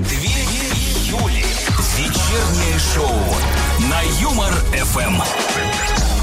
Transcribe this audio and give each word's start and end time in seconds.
Две 0.00 0.28
Юли. 1.08 1.44
Вечернее 1.96 2.78
шоу 2.94 3.10
на 3.90 4.00
Юмор 4.20 4.52
ФМ. 4.52 5.20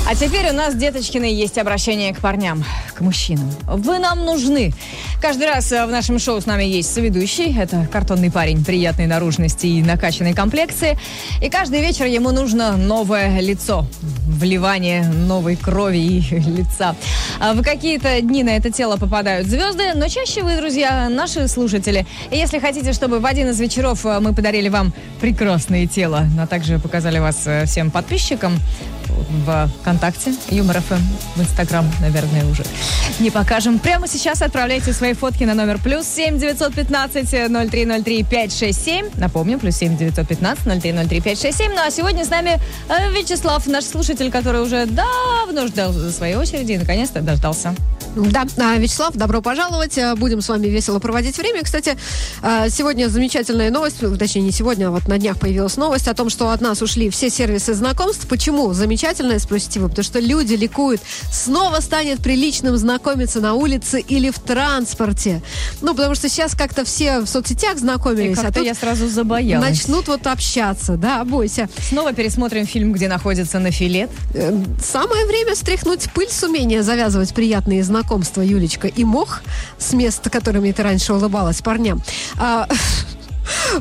А 0.08 0.16
теперь 0.16 0.50
у 0.50 0.54
нас, 0.54 0.76
деточкины, 0.76 1.26
есть 1.26 1.58
обращение 1.58 2.14
к 2.14 2.20
парням, 2.22 2.64
к 2.94 3.02
мужчинам. 3.02 3.52
Вы 3.68 4.00
нам 4.00 4.24
нужны. 4.24 4.74
Каждый 5.22 5.48
раз 5.48 5.72
э, 5.72 5.86
в 5.86 5.90
нашем 5.90 6.20
шоу 6.20 6.40
с 6.40 6.46
нами 6.46 6.64
есть 6.64 6.94
соведущий. 6.94 7.56
Это 7.58 7.88
картонный 7.92 8.32
парень 8.32 8.64
приятной 8.64 9.08
наружности 9.08 9.66
и 9.68 9.82
накачанной 9.82 10.34
комплекции. 10.34 10.98
И 11.42 11.50
каждый 11.50 11.82
вечер 11.82 12.06
ему 12.06 12.32
нужно 12.32 12.78
новое 12.78 13.40
лицо. 13.40 13.88
Вливание 14.28 15.04
новой 15.04 15.56
крови 15.56 15.98
и 15.98 16.20
лица. 16.40 16.96
А 17.40 17.54
В 17.54 17.64
какие-то 17.64 18.22
дни 18.22 18.44
на 18.44 18.52
это 18.52 18.72
тело 18.72 18.98
попадают 18.98 19.48
звезды, 19.48 19.94
но 19.96 20.08
чаще 20.08 20.44
вы, 20.44 20.58
друзья, 20.58 21.10
наши 21.10 21.48
слушатели. 21.48 22.06
И 22.32 22.38
если 22.38 22.60
хотите, 22.60 22.94
чтобы 22.94 23.20
в 23.20 23.26
один 23.26 23.50
из 23.50 23.60
вечеров 23.60 24.06
э, 24.06 24.20
мы 24.20 24.34
подарили 24.34 24.70
вам 24.70 24.94
прекрасное 25.22 25.88
тело, 25.88 26.26
а 26.40 26.48
также 26.48 26.78
показали 26.80 27.20
вас 27.20 27.44
э, 27.46 27.66
всем 27.66 27.90
подписчикам, 27.90 28.60
в 29.46 29.70
ВКонтакте, 29.82 30.34
Юмор 30.50 30.82
ФМ, 30.82 31.02
в 31.36 31.42
Инстаграм, 31.42 31.86
наверное, 32.02 32.46
уже 32.46 32.64
не 33.20 33.30
покажем. 33.30 33.80
Прямо 33.80 34.08
сейчас 34.08 34.42
отправляйте 34.42 34.94
свои 34.94 35.14
фотки 35.14 35.44
на 35.44 35.54
номер 35.54 35.80
плюс 35.82 36.06
7 36.08 36.38
915 36.38 37.52
0303 37.72 38.24
567. 38.24 39.10
Напомню, 39.16 39.60
плюс 39.60 39.76
7 39.76 39.98
915 39.98 40.82
0303 40.82 41.22
567. 41.22 41.72
Ну 41.74 41.82
а 41.86 41.92
сегодня 41.92 42.26
с 42.26 42.30
нами 42.30 42.60
э, 42.90 43.12
Вячеслав, 43.12 43.66
наш 43.68 43.86
слушатель, 43.86 44.32
который 44.32 44.62
уже 44.62 44.86
давно 44.86 45.68
ждал 45.68 45.94
своей 45.94 46.36
очереди 46.36 46.74
и 46.74 46.78
наконец-то 46.78 47.22
дождался. 47.22 47.76
Да, 48.16 48.46
а, 48.58 48.78
Вячеслав, 48.78 49.14
добро 49.16 49.42
пожаловать. 49.42 49.98
А, 49.98 50.16
Будем 50.16 50.42
с 50.42 50.48
вами 50.48 50.68
весело 50.68 51.00
проводить 51.00 51.38
время. 51.38 51.64
Кстати, 51.64 51.98
а, 52.42 52.70
сегодня 52.70 53.08
замечательная 53.10 53.70
новость, 53.70 53.98
точнее 54.18 54.42
не 54.42 54.52
сегодня, 54.52 54.88
а 54.88 54.92
вот 54.92 55.08
на 55.08 55.18
днях 55.18 55.38
появилась 55.38 55.76
новость 55.76 56.08
о 56.08 56.14
том, 56.14 56.30
что 56.30 56.52
от 56.52 56.62
нас 56.62 56.82
ушли 56.82 57.10
все 57.10 57.30
сервисы 57.30 57.74
знакомств. 57.74 58.26
Почему? 58.28 58.72
Замечательная, 59.06 59.38
спросите 59.38 59.80
вы, 59.80 59.88
потому 59.90 60.04
что 60.04 60.20
люди 60.20 60.56
ликуют. 60.56 61.00
Снова 61.32 61.80
станет 61.80 62.24
приличным 62.24 62.76
знакомиться 62.76 63.40
на 63.40 63.54
улице 63.54 64.00
или 64.00 64.32
в 64.32 64.40
транспорте. 64.40 65.44
Ну, 65.82 65.94
потому 65.94 66.16
что 66.16 66.28
сейчас 66.28 66.56
как-то 66.56 66.84
все 66.86 67.20
в 67.20 67.28
соцсетях 67.28 67.76
И 67.76 67.80
знакомились, 67.82 68.40
а 68.40 68.46
как-то 68.46 68.60
тут 68.62 68.66
я 68.66 68.74
сразу 68.74 69.08
забоялась. 69.08 69.70
начнут 69.70 70.08
вот 70.08 70.26
общаться, 70.26 70.98
да, 70.98 71.24
бойся. 71.24 71.70
Снова 71.88 72.14
пересмотрим 72.14 72.66
фильм, 72.66 72.94
где 72.94 73.08
находится 73.08 73.60
Нафилет. 73.60 74.10
Э, 74.34 74.60
Самое 74.84 75.28
время 75.28 75.56
стряхнуть 75.56 76.12
пыль 76.12 76.32
с 76.32 76.42
умения 76.42 76.82
завязывать 76.82 77.32
приятные 77.36 77.84
знакомства, 77.84 78.42
Юлечка, 78.42 78.88
и 78.88 79.04
мох 79.04 79.42
с 79.78 79.94
места, 79.94 80.32
которыми 80.32 80.72
ты 80.72 80.82
раньше 80.82 81.14
улыбалась 81.14 81.62
парням. 81.62 82.02
А, 82.40 82.68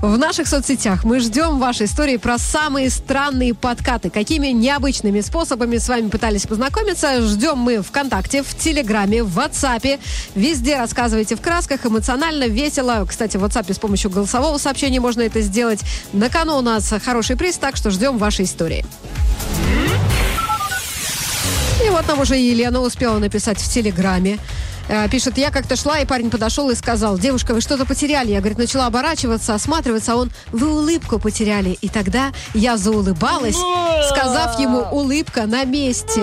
В 0.01 0.19
наших 0.19 0.49
соцсетях 0.49 1.05
мы 1.05 1.21
ждем 1.21 1.59
ваши 1.59 1.85
истории 1.85 2.17
про 2.17 2.39
самые 2.39 2.91
странные 2.91 3.55
подкаты. 3.55 4.11
Какими 4.11 4.49
необычными 4.49 5.21
способами 5.21 5.79
с 5.79 5.89
вами 5.89 6.09
пытались 6.09 6.47
познакомиться. 6.47 7.23
Ждем 7.23 7.59
мы 7.59 7.83
ВКонтакте, 7.83 8.43
в 8.43 8.57
Телеграме, 8.57 9.23
в 9.23 9.39
WhatsApp. 9.39 9.99
Везде 10.35 10.77
рассказывайте 10.77 11.37
в 11.37 11.41
красках, 11.41 11.87
эмоционально, 11.87 12.45
весело. 12.45 13.05
Кстати, 13.09 13.37
в 13.37 13.45
WhatsApp 13.45 13.73
с 13.73 13.79
помощью 13.79 14.11
голосового 14.11 14.59
сообщения 14.59 15.01
можно 15.01 15.23
это 15.23 15.41
сделать. 15.41 15.81
На 16.13 16.29
кону 16.29 16.57
у 16.57 16.61
нас 16.61 16.93
хороший 17.05 17.37
приз, 17.37 17.57
так 17.57 17.77
что 17.77 17.91
ждем 17.91 18.19
ваши 18.19 18.43
истории. 18.45 18.85
И 21.85 21.91
вот 21.91 22.09
нам 22.09 22.21
уже 22.21 22.37
Елена 22.37 22.81
успела 22.81 23.19
написать 23.19 23.59
в 23.59 23.71
Телеграме. 23.71 24.39
Э, 24.89 25.09
Пишет, 25.09 25.39
я 25.39 25.51
как-то 25.51 25.77
шла, 25.77 25.99
и 25.99 26.07
парень 26.07 26.31
подошел 26.31 26.71
и 26.71 26.75
сказал, 26.75 27.19
девушка, 27.19 27.55
вы 27.55 27.61
что-то 27.61 27.87
потеряли. 27.87 28.31
Я, 28.33 28.41
говорит, 28.41 28.59
начала 28.59 28.87
оборачиваться, 28.87 29.55
осматриваться, 29.55 30.13
а 30.13 30.17
он, 30.17 30.31
вы 30.53 30.69
улыбку 30.69 31.19
потеряли. 31.19 31.79
И 31.81 31.89
тогда 31.89 32.33
я 32.55 32.77
заулыбалась, 32.77 33.57
сказав 34.11 34.59
ему, 34.59 34.81
улыбка 34.91 35.47
на 35.47 35.65
месте. 35.65 36.21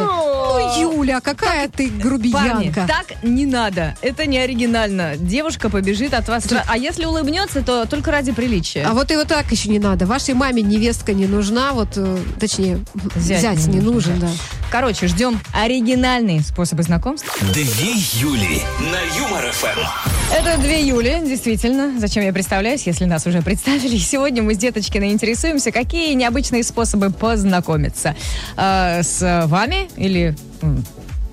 Ну, 0.51 0.93
Юля, 0.97 1.21
какая 1.21 1.67
ты 1.67 1.87
Парни, 1.87 2.01
грубиянка. 2.01 2.85
так 2.87 3.23
не 3.23 3.45
надо. 3.45 3.95
Это 4.01 4.25
не 4.25 4.37
оригинально. 4.37 5.17
Девушка 5.17 5.69
побежит 5.69 6.13
от 6.13 6.27
вас. 6.27 6.45
А 6.67 6.77
если 6.77 7.05
улыбнется, 7.05 7.61
то 7.61 7.85
только 7.85 8.11
ради 8.11 8.31
приличия. 8.31 8.85
А 8.85 8.93
вот 8.93 9.11
и 9.11 9.15
вот 9.15 9.27
так 9.27 9.51
еще 9.51 9.69
не 9.69 9.79
надо. 9.79 10.05
Вашей 10.05 10.33
маме 10.33 10.61
невестка 10.61 11.13
не 11.13 11.27
нужна, 11.27 11.73
вот, 11.73 11.89
э, 11.95 12.17
точнее, 12.39 12.79
зять, 13.15 13.67
не 13.67 13.79
нужен, 13.79 14.19
да. 14.19 14.29
Короче, 14.71 15.07
ждем 15.07 15.39
оригинальные 15.53 16.41
способы 16.41 16.83
знакомств. 16.83 17.27
Две 17.53 17.93
Юли 18.19 18.61
на 18.79 19.17
Юмор 19.17 19.51
ФМ. 19.51 20.10
Это 20.33 20.57
2 20.57 20.65
Юли, 20.71 21.19
действительно. 21.25 21.99
Зачем 21.99 22.23
я 22.23 22.31
представляюсь, 22.31 22.87
если 22.87 23.03
нас 23.03 23.27
уже 23.27 23.41
представили? 23.41 23.97
Сегодня 23.99 24.41
мы 24.41 24.53
с 24.53 24.57
Деточкиной 24.57 25.11
интересуемся, 25.11 25.71
какие 25.71 26.13
необычные 26.13 26.63
способы 26.63 27.09
познакомиться. 27.09 28.15
Э, 28.55 29.03
с 29.03 29.45
вами 29.47 29.89
или 29.97 30.35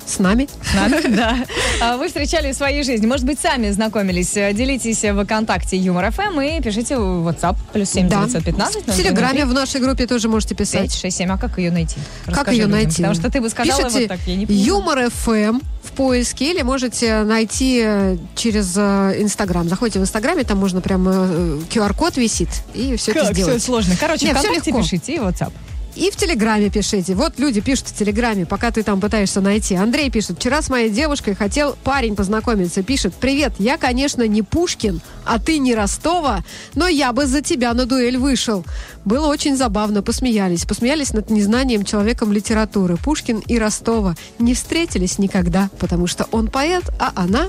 С 0.09 0.19
нами. 0.19 0.49
с 0.65 0.75
нами, 0.75 1.07
да. 1.17 1.37
А 1.83 1.97
Вы 1.99 2.09
встречали 2.09 2.53
в 2.53 2.57
своей 2.57 2.83
жизни. 2.83 3.07
Может 3.07 3.27
быть, 3.27 3.39
сами 3.39 3.71
знакомились. 3.71 4.33
Делитесь 4.33 5.03
в 5.05 5.25
ВКонтакте 5.25 5.77
Юмор 5.77 6.11
ФМ 6.11 6.41
и 6.41 6.61
пишите 6.63 6.97
в 6.99 7.29
WhatsApp 7.29 7.57
плюс 7.73 7.91
7 7.91 8.09
Да. 8.09 8.25
915 8.25 8.87
В 8.87 8.97
Телеграме 8.97 9.45
в 9.45 9.53
нашей 9.53 9.81
группе 9.83 10.07
тоже 10.07 10.29
можете 10.29 10.55
писать. 10.55 10.91
5, 10.91 10.95
6, 11.01 11.17
7. 11.19 11.31
А 11.33 11.37
как 11.39 11.59
ее 11.59 11.71
найти? 11.71 11.97
Как 12.27 12.49
ее 12.49 12.55
людям, 12.65 12.71
найти? 12.71 12.97
Потому 12.97 13.15
что 13.15 13.31
ты 13.31 13.41
бы 13.43 13.51
сказала 13.51 13.83
Пишите 13.85 14.01
вот 14.01 14.09
так, 14.09 14.21
я 14.27 14.37
не 14.37 14.47
понимаю. 14.47 14.67
Юмор 14.67 15.11
ФМ 15.11 15.61
в 15.85 15.93
поиске 15.93 16.53
или 16.53 16.63
можете 16.63 17.23
найти 17.25 17.83
э, 17.85 18.17
через 18.35 18.75
э, 18.77 19.17
Инстаграм. 19.21 19.69
Заходите 19.69 19.99
в 19.99 20.03
Инстаграме, 20.03 20.45
там 20.45 20.57
можно 20.59 20.81
прямо 20.81 21.13
э, 21.29 21.61
QR-код 21.71 22.17
висит, 22.17 22.49
и 22.75 22.97
все 22.97 23.11
это 23.13 23.21
Как 23.21 23.33
все 23.35 23.43
сделать. 23.43 23.63
сложно. 23.63 23.95
Короче, 23.99 24.25
Не, 24.27 24.33
всё 24.33 24.41
ВКонтакте 24.43 24.71
легко. 24.71 24.83
пишите 24.83 25.15
и 25.15 25.19
WhatsApp. 25.19 25.53
И 25.99 26.13
в 26.13 26.17
Телеграме 26.17 26.71
пишите. 26.71 27.17
Вот 27.17 27.41
люди 27.41 27.61
пишут 27.61 27.89
в 27.89 27.95
Телеграме, 27.97 28.47
пока 28.47 28.71
ты 28.71 28.85
там 28.85 29.01
пытаешься 29.01 29.41
найти. 29.41 29.75
Андрей 29.75 30.11
пишет, 30.11 30.37
вчера 30.39 30.63
с 30.63 30.71
моей 30.71 30.91
девушкой 30.91 31.35
хотел 31.35 31.77
парень 31.83 32.15
познакомиться. 32.15 32.85
Пишет, 32.85 33.15
привет, 33.15 33.55
я, 33.59 33.77
конечно, 33.79 34.25
не 34.25 34.43
Пушкин, 34.43 35.01
а 35.25 35.41
ты 35.41 35.59
не 35.59 35.75
Ростова, 35.75 36.45
но 36.77 36.87
я 36.87 37.13
бы 37.13 37.27
за 37.27 37.43
тебя 37.43 37.75
на 37.75 37.85
дуэль 37.85 38.17
вышел. 38.17 38.65
Было 39.05 39.27
очень 39.27 39.57
забавно, 39.57 40.01
посмеялись. 40.01 40.65
Посмеялись 40.65 41.13
над 41.13 41.31
незнанием 41.31 41.85
человеком 41.85 42.33
литературы. 42.33 42.97
Пушкин 42.97 43.41
и 43.41 43.59
Ростова 43.59 44.15
не 44.39 44.55
встретились 44.55 45.19
никогда, 45.19 45.69
потому 45.81 46.07
что 46.07 46.29
он 46.31 46.47
поэт, 46.47 46.85
а 47.01 47.11
она, 47.17 47.49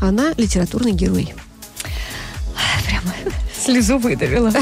она 0.00 0.32
литературный 0.38 0.92
герой. 0.92 1.34
Прямо 2.86 3.12
слезу 3.68 3.98
выдавила. 3.98 4.52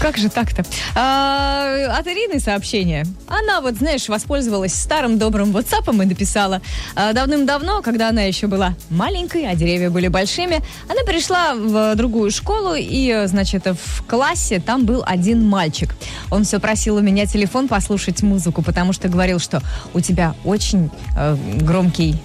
Как 0.00 0.16
же 0.16 0.28
так-то? 0.28 0.64
А, 0.94 1.96
от 1.98 2.06
Ирины 2.06 2.38
сообщение. 2.38 3.04
Она 3.26 3.60
вот, 3.60 3.74
знаешь, 3.74 4.08
воспользовалась 4.08 4.72
старым 4.72 5.18
добрым 5.18 5.50
WhatsApp 5.56 5.92
и 6.02 6.06
написала. 6.06 6.62
а, 6.94 7.12
давным-давно, 7.12 7.82
когда 7.82 8.10
она 8.10 8.22
еще 8.22 8.46
была 8.46 8.74
маленькой, 8.90 9.50
а 9.50 9.56
деревья 9.56 9.90
были 9.90 10.06
большими, 10.06 10.60
она 10.88 11.02
перешла 11.04 11.54
в 11.54 11.96
другую 11.96 12.30
школу, 12.30 12.74
и, 12.76 13.24
значит, 13.26 13.66
в 13.66 14.04
классе 14.06 14.62
там 14.64 14.84
был 14.84 15.02
один 15.04 15.44
мальчик. 15.44 15.94
Он 16.30 16.44
все 16.44 16.60
просил 16.60 16.96
у 16.96 17.00
меня 17.00 17.26
телефон 17.26 17.66
послушать 17.66 18.22
музыку, 18.22 18.62
потому 18.62 18.92
что 18.92 19.08
говорил, 19.08 19.40
что 19.40 19.62
у 19.94 20.00
тебя 20.00 20.34
очень 20.44 20.90
э, 21.16 21.36
громкий 21.60 22.16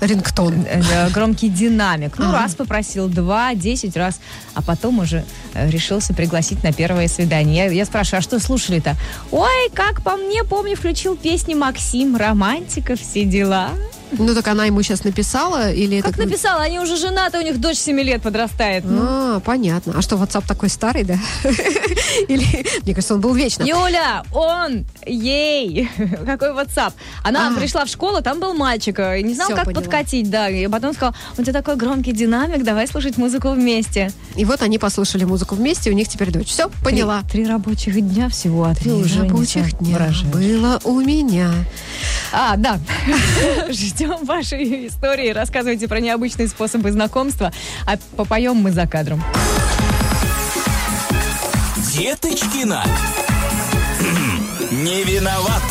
Рингтон. 0.00 0.64
э, 0.68 1.10
громкий 1.10 1.48
динамик. 1.48 2.18
Ну, 2.18 2.32
раз 2.32 2.54
попросил, 2.54 3.08
два, 3.08 3.54
десять 3.54 3.96
раз, 3.96 4.20
а 4.54 4.62
потом 4.62 4.98
уже 4.98 5.24
э, 5.54 5.70
решился 5.70 6.14
пригласить 6.14 6.62
на 6.62 6.72
первое 6.72 7.08
свидание. 7.08 7.66
Я, 7.66 7.70
я 7.70 7.84
спрашиваю, 7.84 8.18
а 8.18 8.22
что 8.22 8.38
слушали-то? 8.38 8.96
Ой, 9.30 9.70
как 9.74 10.02
по 10.02 10.16
мне, 10.16 10.44
помню, 10.44 10.76
включил 10.76 11.16
песни 11.16 11.54
Максим, 11.54 12.16
романтика, 12.16 12.96
все 12.96 13.24
дела. 13.24 13.70
Ну 14.12 14.34
так 14.34 14.46
она 14.48 14.64
ему 14.66 14.82
сейчас 14.82 15.04
написала 15.04 15.70
или 15.72 16.00
Как 16.00 16.12
это... 16.12 16.24
написала, 16.26 16.62
они 16.62 16.78
уже 16.78 16.96
женаты, 16.96 17.38
у 17.38 17.42
них 17.42 17.60
дочь 17.60 17.78
7 17.78 18.00
лет 18.00 18.22
подрастает. 18.22 18.84
Ну, 18.84 19.02
А, 19.36 19.40
понятно. 19.40 19.94
А 19.96 20.02
что, 20.02 20.16
WhatsApp 20.16 20.44
такой 20.46 20.68
старый, 20.68 21.04
да? 21.04 21.16
Или, 22.28 22.64
мне 22.84 22.94
кажется, 22.94 23.14
он 23.14 23.20
был 23.20 23.34
вечно. 23.34 23.62
Юля, 23.64 24.22
он, 24.32 24.84
ей, 25.04 25.88
какой 26.24 26.50
WhatsApp. 26.50 26.92
Она 27.22 27.48
А. 27.48 27.58
пришла 27.58 27.84
в 27.84 27.88
школу, 27.88 28.22
там 28.22 28.40
был 28.40 28.54
мальчик, 28.54 28.98
и 28.98 29.22
не 29.22 29.34
знал, 29.34 29.48
как 29.48 29.64
поняла. 29.66 29.82
подкатить, 29.82 30.30
да. 30.30 30.48
И 30.48 30.66
потом 30.68 30.94
сказал, 30.94 31.14
у 31.36 31.42
тебя 31.42 31.52
такой 31.52 31.76
громкий 31.76 32.12
динамик, 32.12 32.62
давай 32.64 32.86
слушать 32.86 33.16
музыку 33.18 33.50
вместе. 33.50 34.10
И 34.36 34.44
вот 34.44 34.62
они 34.62 34.78
послушали 34.78 35.24
музыку 35.24 35.54
вместе, 35.56 35.90
у 35.90 35.94
них 35.94 36.08
теперь 36.08 36.30
дочь. 36.30 36.48
Все, 36.48 36.70
поняла. 36.82 37.22
Три, 37.22 37.42
три 37.44 37.46
рабочих 37.52 38.00
дня 38.00 38.28
всего, 38.28 38.64
а 38.64 38.74
Три 38.74 38.92
рабочих 39.18 39.76
дня 39.78 39.98
выражаешь. 39.98 40.22
было 40.22 40.80
у 40.84 41.00
меня. 41.00 41.50
А, 42.32 42.56
да. 42.56 42.78
Ждем 43.96 44.26
ваши 44.26 44.56
истории. 44.88 45.30
Рассказывайте 45.30 45.88
про 45.88 46.00
необычные 46.00 46.48
способы 46.48 46.92
знакомства. 46.92 47.50
А 47.86 47.96
попоем 48.14 48.56
мы 48.56 48.70
за 48.70 48.86
кадром. 48.86 49.24
Деточкина. 51.94 52.84
Не 54.70 55.02
виноват. 55.02 55.62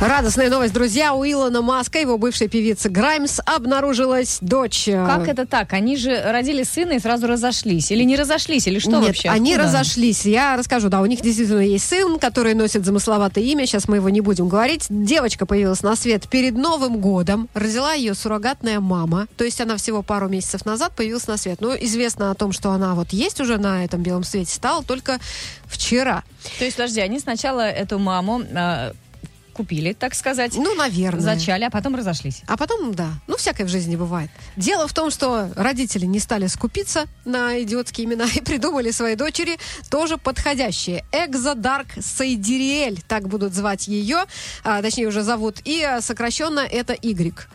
Радостная 0.00 0.48
новость, 0.48 0.72
друзья. 0.72 1.12
У 1.12 1.26
Илона 1.26 1.60
Маска, 1.60 1.98
его 1.98 2.16
бывшей 2.16 2.48
певицы 2.48 2.88
Граймс, 2.88 3.38
обнаружилась 3.44 4.38
дочь. 4.40 4.86
Как 4.86 5.28
это 5.28 5.44
так? 5.44 5.74
Они 5.74 5.94
же 5.98 6.22
родили 6.24 6.62
сына 6.62 6.92
и 6.92 6.98
сразу 6.98 7.26
разошлись. 7.26 7.92
Или 7.92 8.04
не 8.04 8.16
разошлись, 8.16 8.66
или 8.66 8.78
что 8.78 8.92
Нет, 8.92 9.08
вообще? 9.08 9.28
они 9.28 9.52
Откуда? 9.52 9.68
разошлись. 9.68 10.24
Я 10.24 10.56
расскажу, 10.56 10.88
да, 10.88 11.02
у 11.02 11.06
них 11.06 11.20
действительно 11.20 11.60
есть 11.60 11.86
сын, 11.86 12.18
который 12.18 12.54
носит 12.54 12.86
замысловатое 12.86 13.44
имя, 13.44 13.66
сейчас 13.66 13.88
мы 13.88 13.96
его 13.96 14.08
не 14.08 14.22
будем 14.22 14.48
говорить. 14.48 14.86
Девочка 14.88 15.44
появилась 15.44 15.82
на 15.82 15.94
свет 15.96 16.26
перед 16.30 16.54
Новым 16.54 16.98
годом, 17.02 17.50
родила 17.52 17.92
ее 17.92 18.14
суррогатная 18.14 18.80
мама, 18.80 19.28
то 19.36 19.44
есть 19.44 19.60
она 19.60 19.76
всего 19.76 20.02
пару 20.02 20.30
месяцев 20.30 20.64
назад 20.64 20.92
появилась 20.96 21.26
на 21.26 21.36
свет. 21.36 21.60
Но 21.60 21.74
известно 21.74 22.30
о 22.30 22.34
том, 22.34 22.52
что 22.52 22.70
она 22.70 22.94
вот 22.94 23.10
есть 23.10 23.38
уже 23.42 23.58
на 23.58 23.84
этом 23.84 24.02
белом 24.02 24.24
свете, 24.24 24.54
стало 24.54 24.82
только 24.82 25.18
вчера. 25.66 26.24
То 26.58 26.64
есть, 26.64 26.78
подожди, 26.78 27.02
они 27.02 27.18
сначала 27.18 27.68
эту 27.68 27.98
маму 27.98 28.40
э, 28.40 28.92
купили, 29.60 29.92
так 29.92 30.14
сказать, 30.14 30.54
Ну, 30.56 30.74
наверное. 30.74 31.20
зачали, 31.20 31.64
а 31.64 31.70
потом 31.70 31.94
разошлись. 31.94 32.42
А 32.46 32.56
потом, 32.56 32.94
да, 32.94 33.10
ну, 33.26 33.36
всякое 33.36 33.64
в 33.64 33.68
жизни 33.68 33.94
бывает. 33.94 34.30
Дело 34.56 34.88
в 34.88 34.94
том, 34.94 35.10
что 35.10 35.50
родители 35.54 36.06
не 36.06 36.18
стали 36.18 36.46
скупиться 36.46 37.04
на 37.26 37.62
идиотские 37.62 38.06
имена 38.06 38.24
и 38.34 38.40
придумали 38.40 38.90
своей 38.90 39.16
дочери 39.16 39.58
тоже 39.90 40.16
подходящие. 40.16 41.04
Экзо 41.12 41.54
Дарк 41.54 41.88
Сайдириэль, 42.00 43.02
так 43.06 43.28
будут 43.28 43.52
звать 43.52 43.86
ее, 43.86 44.24
а, 44.64 44.80
точнее, 44.80 45.08
уже 45.08 45.22
зовут, 45.22 45.56
и 45.66 45.82
а, 45.82 46.00
сокращенно 46.00 46.60
это 46.60 46.94
Y. 46.94 47.46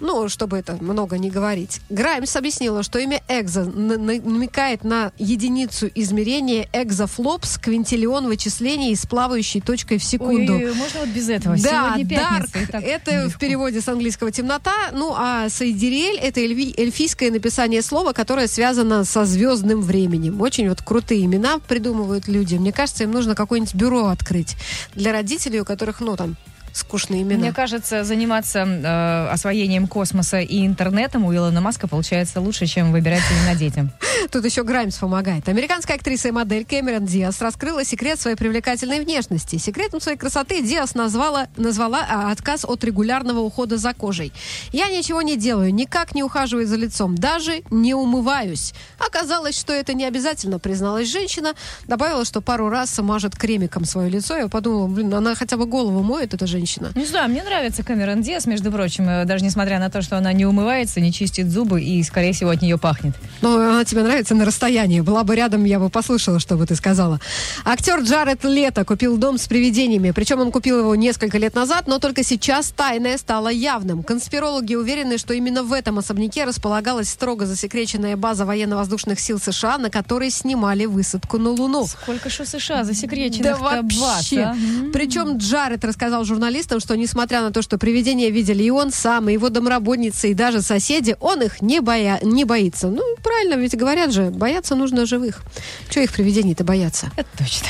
Ну, 0.00 0.28
чтобы 0.28 0.58
это 0.58 0.76
много 0.80 1.18
не 1.18 1.30
говорить. 1.30 1.80
Граймс 1.88 2.34
объяснила, 2.36 2.82
что 2.82 2.98
имя 2.98 3.22
экзо 3.28 3.64
намекает 3.64 4.84
на 4.84 5.12
единицу 5.18 5.88
измерения 5.94 6.68
экзофлопс, 6.72 7.58
квинтиллион 7.58 8.26
вычислений 8.26 8.94
с 8.94 9.06
плавающей 9.06 9.60
точкой 9.60 9.98
в 9.98 10.04
секунду. 10.04 10.54
Ой-ой-ой, 10.54 10.74
можно 10.74 11.00
вот 11.00 11.08
без 11.10 11.28
этого? 11.28 11.56
Да, 11.56 11.94
дарк. 11.96 12.08
пятница, 12.08 12.72
так 12.72 12.82
Это 12.82 13.10
в 13.10 13.24
легко. 13.26 13.38
переводе 13.38 13.80
с 13.80 13.88
английского 13.88 14.30
темнота. 14.30 14.72
Ну, 14.92 15.14
а 15.16 15.48
Сайдириэль 15.48 16.18
это 16.18 16.40
эльви- 16.40 16.74
эльфийское 16.76 17.30
написание 17.30 17.82
слова, 17.82 18.12
которое 18.12 18.46
связано 18.48 19.04
со 19.04 19.24
звездным 19.24 19.80
временем. 19.80 20.40
Очень 20.40 20.68
вот 20.68 20.82
крутые 20.82 21.24
имена 21.24 21.58
придумывают 21.58 22.28
люди. 22.28 22.56
Мне 22.56 22.72
кажется, 22.72 23.04
им 23.04 23.12
нужно 23.12 23.34
какое-нибудь 23.34 23.74
бюро 23.74 24.06
открыть 24.06 24.56
для 24.94 25.12
родителей, 25.12 25.60
у 25.60 25.64
которых, 25.64 26.00
ну, 26.00 26.16
там, 26.16 26.36
скучные 26.74 27.22
имена. 27.22 27.38
Мне 27.38 27.52
кажется, 27.52 28.04
заниматься 28.04 28.58
э, 28.58 29.28
освоением 29.32 29.86
космоса 29.86 30.40
и 30.40 30.66
интернетом 30.66 31.24
у 31.24 31.32
Илона 31.32 31.60
Маска 31.60 31.86
получается 31.86 32.40
лучше, 32.40 32.66
чем 32.66 32.90
выбирать 32.92 33.22
имена 33.30 33.54
детям. 33.54 33.92
Тут 34.30 34.44
еще 34.44 34.64
Граймс 34.64 34.96
помогает. 34.98 35.48
Американская 35.48 35.96
актриса 35.96 36.28
и 36.28 36.30
модель 36.32 36.64
Кэмерон 36.64 37.06
Диас 37.06 37.40
раскрыла 37.40 37.84
секрет 37.84 38.20
своей 38.20 38.36
привлекательной 38.36 39.00
внешности. 39.00 39.56
Секретом 39.56 40.00
своей 40.00 40.18
красоты 40.18 40.62
Диас 40.62 40.94
назвала, 40.94 41.46
назвала 41.56 42.04
а, 42.08 42.32
отказ 42.32 42.64
от 42.64 42.82
регулярного 42.82 43.38
ухода 43.40 43.76
за 43.76 43.94
кожей. 43.94 44.32
«Я 44.72 44.88
ничего 44.88 45.22
не 45.22 45.36
делаю, 45.36 45.72
никак 45.72 46.14
не 46.14 46.24
ухаживаю 46.24 46.66
за 46.66 46.76
лицом, 46.76 47.14
даже 47.14 47.62
не 47.70 47.94
умываюсь». 47.94 48.74
Оказалось, 48.98 49.56
что 49.56 49.72
это 49.72 49.94
не 49.94 50.04
обязательно, 50.04 50.58
призналась 50.58 51.08
женщина. 51.08 51.54
Добавила, 51.86 52.24
что 52.24 52.40
пару 52.40 52.68
раз 52.68 52.98
мажет 52.98 53.36
кремиком 53.36 53.84
свое 53.84 54.10
лицо. 54.10 54.36
Я 54.36 54.48
подумала, 54.48 54.88
блин, 54.88 55.14
она 55.14 55.36
хотя 55.36 55.56
бы 55.56 55.66
голову 55.66 56.02
моет, 56.02 56.34
эта 56.34 56.46
женщина. 56.64 56.92
Не 56.94 57.04
знаю, 57.04 57.28
мне 57.30 57.42
нравится 57.42 57.82
Кэмерон 57.82 58.22
Диас, 58.22 58.46
между 58.46 58.72
прочим, 58.72 59.08
э, 59.08 59.24
даже 59.26 59.44
несмотря 59.44 59.78
на 59.78 59.90
то, 59.90 60.00
что 60.02 60.16
она 60.16 60.32
не 60.32 60.46
умывается, 60.46 61.00
не 61.00 61.12
чистит 61.12 61.50
зубы 61.50 61.82
и, 61.82 62.02
скорее 62.02 62.32
всего, 62.32 62.50
от 62.50 62.62
нее 62.62 62.78
пахнет. 62.78 63.14
Но 63.42 63.56
она 63.58 63.84
тебе 63.84 64.02
нравится 64.02 64.34
на 64.34 64.44
расстоянии. 64.44 65.00
Была 65.00 65.24
бы 65.24 65.36
рядом, 65.36 65.64
я 65.64 65.78
бы 65.78 65.90
послушала, 65.90 66.40
что 66.40 66.56
бы 66.56 66.66
ты 66.66 66.74
сказала. 66.74 67.20
Актер 67.64 68.00
Джаред 68.00 68.44
Лето 68.44 68.84
купил 68.84 69.16
дом 69.18 69.36
с 69.38 69.46
привидениями. 69.46 70.10
Причем 70.12 70.40
он 70.40 70.50
купил 70.52 70.78
его 70.78 70.94
несколько 70.94 71.36
лет 71.38 71.54
назад, 71.54 71.86
но 71.86 71.98
только 71.98 72.24
сейчас 72.24 72.70
тайное 72.70 73.18
стало 73.18 73.48
явным. 73.48 74.02
Конспирологи 74.02 74.74
уверены, 74.74 75.18
что 75.18 75.34
именно 75.34 75.62
в 75.62 75.72
этом 75.72 75.98
особняке 75.98 76.44
располагалась 76.44 77.10
строго 77.10 77.46
засекреченная 77.46 78.16
база 78.16 78.46
военно-воздушных 78.46 79.20
сил 79.20 79.38
США, 79.38 79.76
на 79.78 79.90
которой 79.90 80.30
снимали 80.30 80.86
высадку 80.86 81.38
на 81.38 81.50
Луну. 81.50 81.86
Сколько 81.86 82.30
ж 82.30 82.40
у 82.40 82.44
США 82.46 82.84
засекреченных 82.84 83.42
Да 83.42 83.56
вообще. 83.56 84.40
а? 84.40 84.56
Причем 84.92 85.36
Джаред 85.36 85.84
рассказал 85.84 86.24
журналистам, 86.24 86.53
что 86.62 86.96
несмотря 86.96 87.42
на 87.42 87.50
то, 87.50 87.62
что 87.62 87.78
привидения 87.78 88.30
видели 88.30 88.62
и 88.62 88.70
он 88.70 88.90
сам, 88.90 89.28
и 89.28 89.32
его 89.32 89.48
домработницы, 89.48 90.30
и 90.30 90.34
даже 90.34 90.62
соседи, 90.62 91.16
он 91.20 91.42
их 91.42 91.60
не, 91.62 91.80
боя... 91.80 92.18
не 92.22 92.44
боится. 92.44 92.88
Ну, 92.88 93.02
правильно, 93.22 93.54
ведь 93.54 93.76
говорят 93.76 94.12
же, 94.12 94.30
бояться 94.30 94.74
нужно 94.74 95.06
живых. 95.06 95.42
Чего 95.90 96.04
их 96.04 96.12
привидений-то 96.12 96.64
бояться? 96.64 97.10
Это 97.16 97.28
точно. 97.38 97.68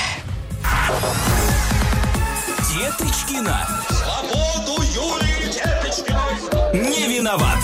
Деточкина. 2.74 3.68
Свободу 3.88 4.82
Юлии 4.94 5.52
Деточкиной. 5.52 6.90
Не 6.90 7.18
виноват. 7.18 7.58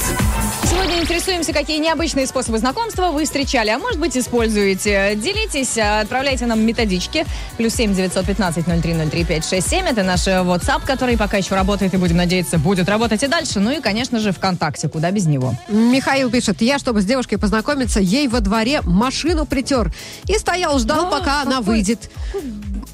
Сегодня 0.70 1.00
интересуемся, 1.00 1.52
какие 1.52 1.78
необычные 1.78 2.28
способы 2.28 2.58
знакомства 2.58 3.10
вы 3.10 3.24
встречали, 3.24 3.70
а 3.70 3.78
может 3.78 3.98
быть 3.98 4.16
используете. 4.16 5.14
Делитесь, 5.16 5.76
а, 5.76 6.00
отправляйте 6.00 6.46
нам 6.46 6.60
методички. 6.60 7.26
Плюс 7.56 7.74
семь 7.74 7.92
девятьсот 7.92 8.24
пятнадцать 8.24 8.68
ноль 8.68 8.80
три 8.80 8.94
ноль 8.94 9.10
три 9.10 9.24
пять 9.24 9.44
шесть 9.44 9.68
семь. 9.68 9.84
Это 9.86 10.04
наш 10.04 10.28
э, 10.28 10.30
WhatsApp, 10.30 10.86
который 10.86 11.18
пока 11.18 11.38
еще 11.38 11.56
работает 11.56 11.92
и, 11.92 11.96
будем 11.96 12.18
надеяться, 12.18 12.56
будет 12.58 12.88
работать 12.88 13.22
и 13.24 13.26
дальше. 13.26 13.58
Ну 13.58 13.72
и, 13.72 13.80
конечно 13.80 14.20
же, 14.20 14.30
ВКонтакте, 14.30 14.88
куда 14.88 15.10
без 15.10 15.26
него. 15.26 15.54
Михаил 15.68 16.30
пишет, 16.30 16.62
я, 16.62 16.78
чтобы 16.78 17.02
с 17.02 17.04
девушкой 17.04 17.38
познакомиться, 17.38 17.98
ей 17.98 18.28
во 18.28 18.38
дворе 18.38 18.80
машину 18.84 19.46
притер. 19.46 19.92
И 20.26 20.38
стоял, 20.38 20.78
ждал, 20.78 21.06
А, 21.06 21.10
пока 21.10 21.42
она 21.42 21.58
какой- 21.58 21.74
выйдет. 21.74 22.10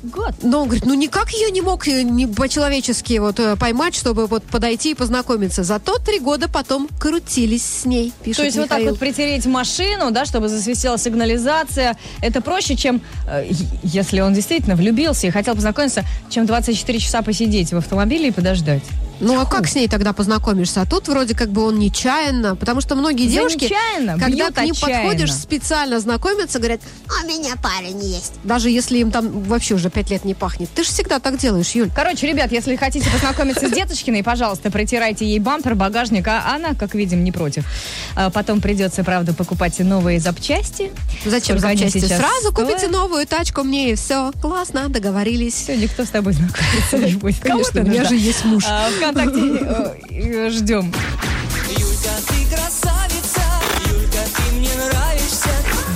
Год. 0.03 0.35
Но 0.43 0.61
он 0.61 0.69
говорит, 0.69 0.87
ну 0.87 0.95
никак 0.95 1.31
ее 1.31 1.51
не 1.51 1.61
мог 1.61 1.87
э, 1.89 2.03
не 2.03 2.27
по-человечески 2.27 3.19
вот 3.19 3.41
э, 3.41 3.57
поймать, 3.57 3.95
чтобы 3.95 4.27
вот 4.29 4.45
подойти 4.45 4.93
и 4.93 4.95
познакомиться. 4.95 5.63
Зато 5.65 5.99
три 5.99 6.21
года 6.21 6.49
потом 6.49 6.89
крутились 6.99 7.66
с 7.67 7.85
ней, 7.85 8.13
пишет 8.23 8.39
То 8.39 8.45
есть 8.45 8.57
вот 8.57 8.69
так 8.69 8.79
Михаил. 8.79 8.93
вот 8.93 9.01
притереть 9.01 9.47
машину, 9.47 10.11
да, 10.11 10.25
чтобы 10.25 10.49
засвистела 10.49 10.99
сигнализация, 10.99 11.97
это 12.23 12.41
проще, 12.41 12.77
чем, 12.77 13.01
э, 13.29 13.49
если 13.83 14.21
он 14.21 14.35
действительно 14.35 14.77
влюбился 14.77 15.27
и 15.27 15.31
хотел 15.31 15.55
познакомиться, 15.55 16.05
чем 16.31 16.47
24 16.47 16.99
часа 16.99 17.23
посидеть 17.23 17.73
в 17.73 17.77
автомобиле 17.77 18.29
и 18.29 18.31
подождать. 18.31 18.83
Ну 19.21 19.41
а 19.41 19.47
как 19.47 19.67
с 19.67 19.75
ней 19.75 19.89
тогда 19.89 20.13
познакомишься? 20.13 20.83
А 20.83 20.87
тут 20.87 21.09
вроде 21.09 21.35
как 21.35 21.51
бы 21.51 21.63
он 21.63 21.79
нечаянно, 21.79 22.57
потому 22.57 22.81
что 22.81 22.95
многие 22.95 23.27
девушки, 23.27 23.65
нечаянно, 23.65 24.19
когда 24.19 24.51
к 24.51 24.63
ним 24.63 24.73
отчаянно. 24.73 25.03
подходишь, 25.03 25.33
специально 25.33 26.01
знакомятся, 26.01 26.59
говорят, 26.59 26.81
А 27.09 27.25
у 27.25 27.29
меня 27.29 27.55
парень 27.63 28.03
есть. 28.03 28.35
даже 28.45 28.71
если 28.71 28.99
им 28.99 29.11
там 29.11 29.43
вообще 29.45 29.75
уже 29.75 29.91
пять 29.91 30.11
лет 30.11 30.25
не 30.25 30.35
пахнет. 30.35 30.69
Ты 30.75 30.85
же 30.85 30.91
всегда 30.91 31.19
так 31.19 31.39
делаешь, 31.39 31.71
Юль. 31.71 31.91
Короче, 31.95 32.27
ребят, 32.27 32.53
если 32.53 32.77
хотите 32.77 33.09
познакомиться 33.11 33.69
с 33.69 33.73
деточкиной, 33.73 34.23
пожалуйста, 34.23 34.71
протирайте 34.71 35.25
ей 35.27 35.39
бампер, 35.39 35.75
багажник, 35.75 36.29
а 36.29 36.55
она, 36.55 36.75
как 36.75 36.95
видим, 36.95 37.25
не 37.25 37.33
против. 37.33 37.65
А 38.15 38.31
Потом 38.31 38.61
придется, 38.61 39.03
правда, 39.03 39.33
покупать 39.33 39.79
новые 39.79 40.21
запчасти. 40.21 40.93
Зачем 41.25 41.59
запчасти? 41.59 42.01
Сразу 42.01 42.53
купите 42.53 42.89
новую 42.89 43.27
тачку 43.27 43.63
мне 43.63 43.93
и 43.93 43.95
все. 43.95 44.31
Классно, 44.43 44.89
договорились. 44.89 45.55
Все, 45.55 45.77
никто 45.77 46.05
с 46.05 46.09
тобой 46.09 46.35
знакомиться 46.35 46.99
не 46.99 47.13
будет. 47.15 47.41
Конечно, 47.41 47.81
у 47.81 47.85
меня 47.85 48.05
же 48.05 48.15
есть 48.17 48.45
муж. 48.45 48.65
Вконтакте 49.07 49.41
э, 49.41 49.95
э, 50.11 50.51
ждем. 50.51 50.93
Юлька, 51.69 52.11
ты 52.27 52.57
красавица, 52.57 53.41
Юлька, 53.89 54.19
ты 54.35 54.57
мне 54.57 54.71
нравишься. 54.75 55.51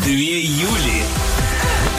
Две 0.04 0.42
Юли. 0.42 1.02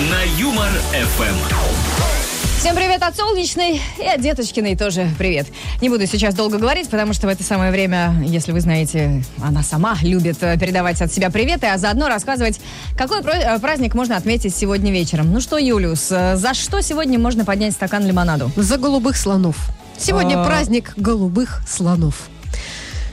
На 0.09 0.23
Юмор 0.39 0.69
ФМ. 0.93 2.59
Всем 2.59 2.75
привет 2.77 3.03
от 3.03 3.17
Солнечной 3.17 3.81
и 3.99 4.05
от 4.05 4.21
Деточкиной 4.21 4.77
тоже 4.77 5.09
привет. 5.17 5.47
Не 5.81 5.89
буду 5.89 6.07
сейчас 6.07 6.33
долго 6.33 6.59
говорить, 6.59 6.89
потому 6.89 7.11
что 7.11 7.27
в 7.27 7.29
это 7.29 7.43
самое 7.43 7.71
время, 7.71 8.15
если 8.23 8.53
вы 8.53 8.61
знаете, 8.61 9.21
она 9.43 9.63
сама 9.63 9.97
любит 10.03 10.37
э, 10.41 10.57
передавать 10.57 11.01
от 11.01 11.11
себя 11.11 11.29
приветы, 11.29 11.67
а 11.67 11.77
заодно 11.77 12.07
рассказывать, 12.07 12.61
какой 12.97 13.21
праздник 13.21 13.95
можно 13.95 14.15
отметить 14.15 14.55
сегодня 14.55 14.93
вечером. 14.93 15.33
Ну 15.33 15.41
что, 15.41 15.57
Юлиус, 15.57 16.07
за 16.07 16.53
что 16.53 16.79
сегодня 16.79 17.19
можно 17.19 17.43
поднять 17.43 17.73
стакан 17.73 18.05
лимонаду? 18.07 18.49
За 18.55 18.77
голубых 18.77 19.17
слонов. 19.17 19.57
Сегодня 20.01 20.41
А. 20.41 20.45
праздник 20.45 20.93
голубых 20.97 21.61
слонов. 21.67 22.29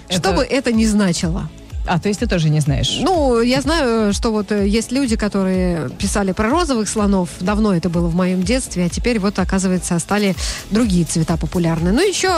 Что 0.09 0.31
Это- 0.31 0.33
бы 0.33 0.43
это 0.43 0.73
ни 0.73 0.87
значило. 0.87 1.51
А, 1.87 1.99
то 1.99 2.09
есть 2.09 2.21
ты 2.21 2.27
тоже 2.27 2.51
не 2.51 2.61
знаешь? 2.61 2.99
Ну, 3.01 3.41
я 3.41 3.63
знаю, 3.63 4.13
что 4.13 4.31
вот 4.31 4.53
э, 4.53 4.67
есть 4.69 4.93
люди, 4.93 5.17
которые 5.17 5.89
писали 5.91 6.33
про 6.33 6.51
розовых 6.51 6.87
слонов. 6.89 7.31
Давно 7.41 7.75
это 7.75 7.89
было 7.89 8.09
в 8.09 8.15
моем 8.15 8.43
детстве, 8.43 8.85
а 8.85 8.89
теперь 8.91 9.19
вот, 9.19 9.39
оказывается, 9.39 9.99
стали 9.99 10.35
другие 10.71 11.07
цвета 11.07 11.39
популярны. 11.39 11.93
Ну, 11.93 12.07
еще, 12.07 12.29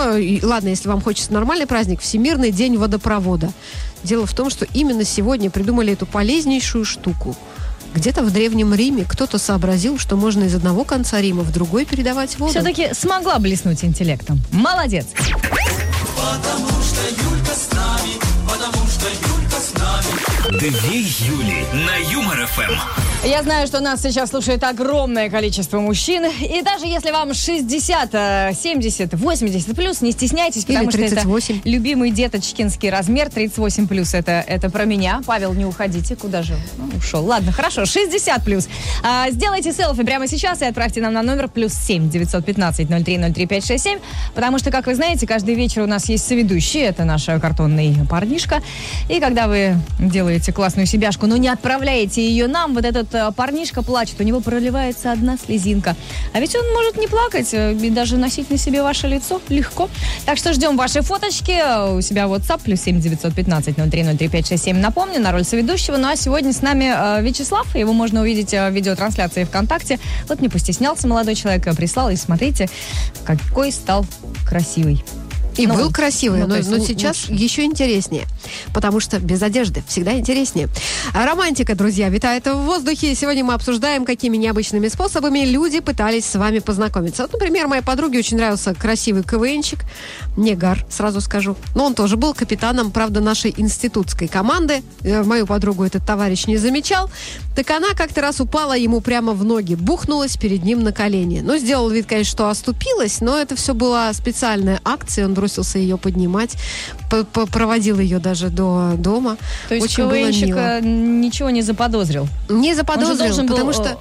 ладно, 0.47 0.69
если 0.69 0.89
вам 0.89 1.01
хочется 1.01 1.33
нормальный 1.33 1.67
праздник, 1.67 2.01
Всемирный 2.01 2.53
день 2.53 2.77
водопровода. 2.77 3.51
Дело 4.05 4.25
в 4.25 4.33
том, 4.35 4.51
что 4.51 4.67
именно 4.73 5.03
сегодня 5.05 5.51
придумали 5.51 5.95
эту 5.95 6.07
полезнейшую 6.07 6.85
штуку. 6.85 7.37
Где-то 7.95 8.23
в 8.23 8.33
Древнем 8.33 8.73
Риме 8.75 9.05
кто-то 9.09 9.39
сообразил, 9.39 9.99
что 9.99 10.17
можно 10.17 10.45
из 10.45 10.55
одного 10.55 10.85
конца 10.85 11.21
Рима 11.21 11.43
в 11.43 11.53
другой 11.53 11.85
передавать 11.85 12.39
воду. 12.39 12.53
Все-таки 12.53 12.95
смогла 12.95 13.39
блеснуть 13.39 13.85
интеллектом. 13.85 14.41
Молодец. 14.53 15.07
Потому 16.17 16.69
что 16.83 17.01
Юлька 17.09 17.53
с 17.53 17.73
нами, 17.73 18.15
Две 20.51 21.01
Юли 21.01 21.65
на 21.73 21.97
Юмор 22.13 22.47
ФМ. 22.47 23.27
Я 23.27 23.43
знаю, 23.43 23.67
что 23.67 23.81
нас 23.81 24.03
сейчас 24.03 24.31
слушает 24.31 24.65
огромное 24.65 25.29
количество 25.31 25.79
мужчин. 25.79 26.25
И 26.25 26.63
даже 26.63 26.87
если 26.87 27.11
вам 27.11 27.35
60, 27.35 28.11
э, 28.15 28.53
70, 28.55 29.15
80 29.15 29.77
плюс, 29.77 30.01
не 30.01 30.13
стесняйтесь, 30.13 30.65
потому 30.65 30.85
Или 30.85 30.91
что 30.91 30.99
38. 30.99 31.59
это 31.59 31.69
любимый 31.69 32.11
деточкинский 32.11 32.91
размер 32.91 33.31
38 33.31 33.87
плюс. 33.87 34.15
Это, 34.15 34.43
это 34.47 34.71
про 34.71 34.85
меня. 34.85 35.23
Павел, 35.27 35.53
не 35.53 35.67
уходите. 35.67 36.17
Куда 36.17 36.43
же? 36.43 36.57
Ну, 36.79 36.97
ушел. 36.97 37.25
Ладно, 37.25 37.53
хорошо. 37.53 37.85
60 37.85 38.45
плюс. 38.45 38.69
А, 39.03 39.31
сделайте 39.31 39.73
селфи 39.73 40.03
прямо 40.03 40.27
сейчас 40.27 40.63
и 40.63 40.65
отправьте 40.65 41.01
нам 41.01 41.13
на 41.13 41.23
номер 41.23 41.49
плюс 41.49 41.75
7 41.75 42.09
915 42.09 42.89
03 42.89 43.19
03 43.19 43.47
567. 43.47 43.99
Потому 44.35 44.59
что, 44.59 44.71
как 44.71 44.87
вы 44.87 44.95
знаете, 44.95 45.27
каждый 45.27 45.55
вечер 45.55 45.83
у 45.83 45.87
нас 45.87 46.09
есть 46.09 46.27
соведущий. 46.27 46.81
Это 46.81 47.05
наш 47.05 47.29
э, 47.29 47.39
картонный 47.39 47.97
парнишка. 48.09 48.63
И 49.09 49.21
когда 49.21 49.47
вы 49.47 49.70
делаете 49.99 50.53
классную 50.53 50.87
себяшку, 50.87 51.27
но 51.27 51.37
не 51.37 51.49
отправляете 51.49 52.27
ее 52.27 52.47
нам, 52.47 52.75
вот 52.75 52.85
этот 52.85 53.15
э, 53.15 53.31
парнишка 53.35 53.83
плачет, 53.83 54.21
у 54.21 54.23
него 54.23 54.41
проливается 54.41 55.13
одна 55.13 55.37
слезинка. 55.37 55.97
А 56.33 56.41
ведь 56.41 56.55
он 56.55 56.65
может 56.73 56.97
не 56.97 57.07
плакать 57.07 57.53
э, 57.53 57.75
и 57.75 57.91
даже 57.91 58.17
носить 58.17 58.51
на 58.51 58.59
себе 58.59 58.83
ваше 58.83 59.09
лицо 59.09 59.41
легко. 59.49 59.89
Так 60.27 60.39
что 60.39 60.53
ждем 60.53 60.77
ваши 60.77 61.03
фоточки 61.03 61.53
э, 61.53 61.97
у 61.97 62.01
себя 62.01 62.29
в 62.29 62.35
WhatsApp, 62.35 62.61
плюс 62.65 62.81
7 62.81 63.01
915 63.01 63.77
03 63.77 63.91
03 63.91 64.29
567. 64.29 64.77
Напомню, 64.79 65.21
на 65.21 65.33
роль 65.33 65.45
соведущего. 65.45 65.97
Ну 65.97 66.09
а 66.09 66.17
сегодня 66.17 66.53
с 66.53 66.63
нами 66.63 67.23
Вячеслав. 67.23 67.75
Его 67.75 67.93
можно 67.93 68.21
увидеть 68.21 68.53
в 68.53 68.71
видеотрансляции 68.71 69.45
ВКонтакте. 69.45 69.99
Вот 70.29 70.41
не 70.41 70.49
постеснялся 70.49 71.09
молодой 71.09 71.35
человек, 71.35 71.65
прислал. 71.77 72.11
И 72.11 72.17
смотрите, 72.17 72.69
какой 73.25 73.73
стал 73.73 74.05
красивый. 74.47 75.03
И 75.57 75.67
Ну, 75.67 75.75
был 75.75 75.91
красивый, 75.91 76.41
ну, 76.41 76.47
но, 76.49 76.57
есть 76.57 76.71
но 76.71 76.77
лу- 76.77 76.87
сейчас 76.87 77.29
еще 77.29 77.65
интереснее, 77.65 78.27
потому 78.73 79.01
что 79.01 79.19
без 79.19 79.43
одежды 79.43 79.83
всегда 79.89 80.13
интереснее. 80.19 80.69
А 81.13 81.27
романтика, 81.27 81.75
друзья, 81.75 82.09
витает 82.09 82.47
в 82.47 82.55
воздухе. 82.55 83.15
Сегодня 83.15 83.45
мы 83.45 83.55
обсуждаем, 83.55 84.05
какими 84.05 84.37
необычными 84.37 84.89
способами 84.89 85.41
люди 85.41 85.81
пытались 85.81 86.25
с 86.25 86.35
вами 86.37 86.61
познакомиться. 86.61 87.23
Вот, 87.23 87.33
например, 87.33 87.67
моей 87.67 87.83
подруге 87.83 88.19
очень 88.21 88.37
нравился 88.37 88.75
красивый 88.75 89.23
КВНчик, 89.23 89.81
Негар, 90.37 90.85
сразу 90.89 91.21
скажу. 91.21 91.57
Но 91.75 91.85
он 91.85 91.95
тоже 91.95 92.17
был 92.17 92.33
капитаном, 92.35 92.91
правда, 92.91 93.21
нашей 93.21 93.53
институтской 93.57 94.29
команды. 94.29 94.83
Э, 95.03 95.23
Мою 95.23 95.47
подругу 95.47 95.85
этот 95.85 96.07
товарищ 96.07 96.47
не 96.47 96.57
замечал. 96.57 97.11
Так 97.57 97.71
она 97.71 97.89
как-то 97.95 98.21
раз 98.21 98.41
упала 98.41 98.77
ему 98.77 99.01
прямо 99.01 99.33
в 99.33 99.45
ноги, 99.45 99.75
бухнулась 99.75 100.37
перед 100.37 100.65
ним 100.65 100.83
на 100.83 100.93
колени. 100.93 101.41
Ну, 101.41 101.59
сделал 101.59 101.91
вид, 101.91 102.07
конечно, 102.07 102.31
что 102.31 102.49
оступилась, 102.49 103.21
но 103.21 103.37
это 103.37 103.57
все 103.57 103.75
была 103.75 104.13
специальная 104.15 104.81
акция. 104.85 105.27
Он 105.27 105.35
бросился 105.41 105.79
ее 105.79 105.97
поднимать, 105.97 106.57
проводил 107.53 107.99
ее 107.99 108.19
даже 108.19 108.51
до 108.51 108.93
дома. 108.99 109.39
То 109.69 109.75
есть 109.75 109.87
Очень 109.87 110.05
было 110.05 110.13
КВНщик 110.19 110.47
мило. 110.49 110.59
э, 110.59 110.81
ничего 110.83 111.49
не 111.51 111.63
заподозрил. 111.63 112.29
Не 112.51 112.57
Он 112.57 112.65
же 112.65 112.75
заподозрил, 112.75 113.17
должен 113.17 113.47
был 113.47 113.55
потому 113.57 113.71
э, 113.71 113.75
что... 113.75 113.99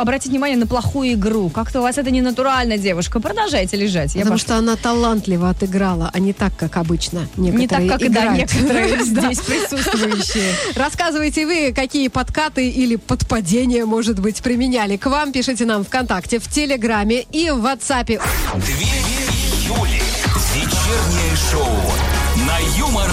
обратить 0.00 0.30
внимание 0.30 0.56
на 0.56 0.66
плохую 0.66 1.14
игру. 1.14 1.50
Как-то 1.50 1.80
у 1.80 1.82
вас 1.82 1.98
это 1.98 2.10
не 2.12 2.20
натурально, 2.22 2.78
девушка. 2.78 3.18
Продолжайте 3.20 3.76
лежать. 3.76 4.14
Я 4.14 4.20
Потому 4.20 4.34
пошла. 4.36 4.46
что 4.46 4.56
она 4.58 4.76
талантливо 4.76 5.50
отыграла, 5.50 6.08
а 6.12 6.18
не 6.20 6.32
так, 6.32 6.56
как 6.56 6.76
обычно 6.76 7.26
некоторые 7.36 7.84
Не 7.84 7.88
так, 7.88 7.98
как 7.98 8.02
и 8.02 8.08
да, 8.12 8.20
играют. 8.22 8.38
некоторые 8.54 9.04
здесь 9.04 9.40
присутствующие. 9.40 10.54
Рассказывайте 10.76 11.46
вы, 11.46 11.72
какие 11.74 12.06
подкаты 12.08 12.68
или 12.70 12.94
подпадения, 12.96 13.84
может 13.86 14.20
быть, 14.20 14.40
применяли 14.40 14.96
к 14.96 15.06
вам. 15.06 15.32
Пишите 15.32 15.64
нам 15.66 15.84
ВКонтакте, 15.84 16.38
в 16.38 16.48
Телеграме 16.48 17.24
и 17.32 17.50
в 17.50 17.64
WhatsApp. 17.66 18.20
Две 18.54 18.86
Юли. 19.66 20.05
Вечернее 20.86 21.34
шоу 21.34 22.46
на 22.46 22.58
Юмор. 22.78 23.10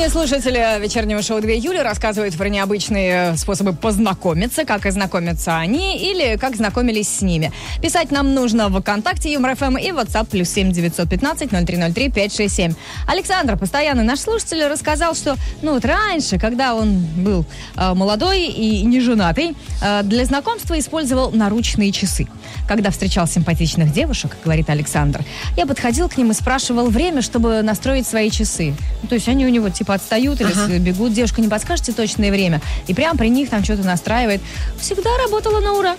Сегодня 0.00 0.28
слушатели 0.28 0.80
вечернего 0.80 1.20
шоу 1.20 1.42
2 1.42 1.50
июля 1.50 1.82
рассказывают 1.82 2.34
про 2.34 2.48
необычные 2.48 3.36
способы 3.36 3.74
познакомиться, 3.74 4.64
как 4.64 4.86
и 4.86 4.90
знакомятся 4.90 5.58
они 5.58 5.98
или 5.98 6.38
как 6.38 6.56
знакомились 6.56 7.06
с 7.06 7.20
ними. 7.20 7.52
Писать 7.82 8.10
нам 8.10 8.32
нужно 8.32 8.70
в 8.70 8.80
ВКонтакте 8.80 9.30
Юмор 9.30 9.56
ФМ 9.56 9.76
и 9.76 9.90
WhatsApp 9.90 10.28
плюс 10.30 10.48
7 10.48 10.72
915 10.72 11.50
0303 11.50 12.08
567. 12.12 12.72
Александр, 13.06 13.58
постоянный 13.58 14.02
наш 14.02 14.20
слушатель, 14.20 14.64
рассказал, 14.68 15.14
что 15.14 15.36
ну 15.60 15.74
вот 15.74 15.84
раньше, 15.84 16.38
когда 16.38 16.74
он 16.74 16.96
был 17.18 17.44
э, 17.76 17.92
молодой 17.92 18.46
и 18.46 18.82
не 18.86 19.00
женатый, 19.00 19.54
э, 19.82 20.02
для 20.04 20.24
знакомства 20.24 20.78
использовал 20.78 21.30
наручные 21.30 21.92
часы. 21.92 22.26
Когда 22.66 22.90
встречал 22.90 23.26
симпатичных 23.26 23.92
девушек, 23.92 24.34
говорит 24.42 24.70
Александр, 24.70 25.20
я 25.58 25.66
подходил 25.66 26.08
к 26.08 26.16
ним 26.16 26.30
и 26.30 26.34
спрашивал 26.34 26.86
время, 26.86 27.20
чтобы 27.20 27.60
настроить 27.60 28.06
свои 28.06 28.30
часы. 28.30 28.74
Ну, 29.02 29.08
то 29.10 29.14
есть 29.14 29.28
они 29.28 29.44
у 29.44 29.50
него 29.50 29.68
типа 29.68 29.89
отстают 29.92 30.40
или 30.40 30.52
Ага. 30.52 30.78
бегут. 30.78 31.12
Девушка, 31.12 31.40
не 31.40 31.48
подскажете 31.48 31.92
точное 31.92 32.30
время? 32.30 32.60
И 32.86 32.94
прям 32.94 33.16
при 33.16 33.28
них 33.28 33.50
там 33.50 33.64
что-то 33.64 33.82
настраивает. 33.82 34.40
Всегда 34.78 35.10
работала 35.24 35.60
на 35.60 35.72
ура. 35.74 35.96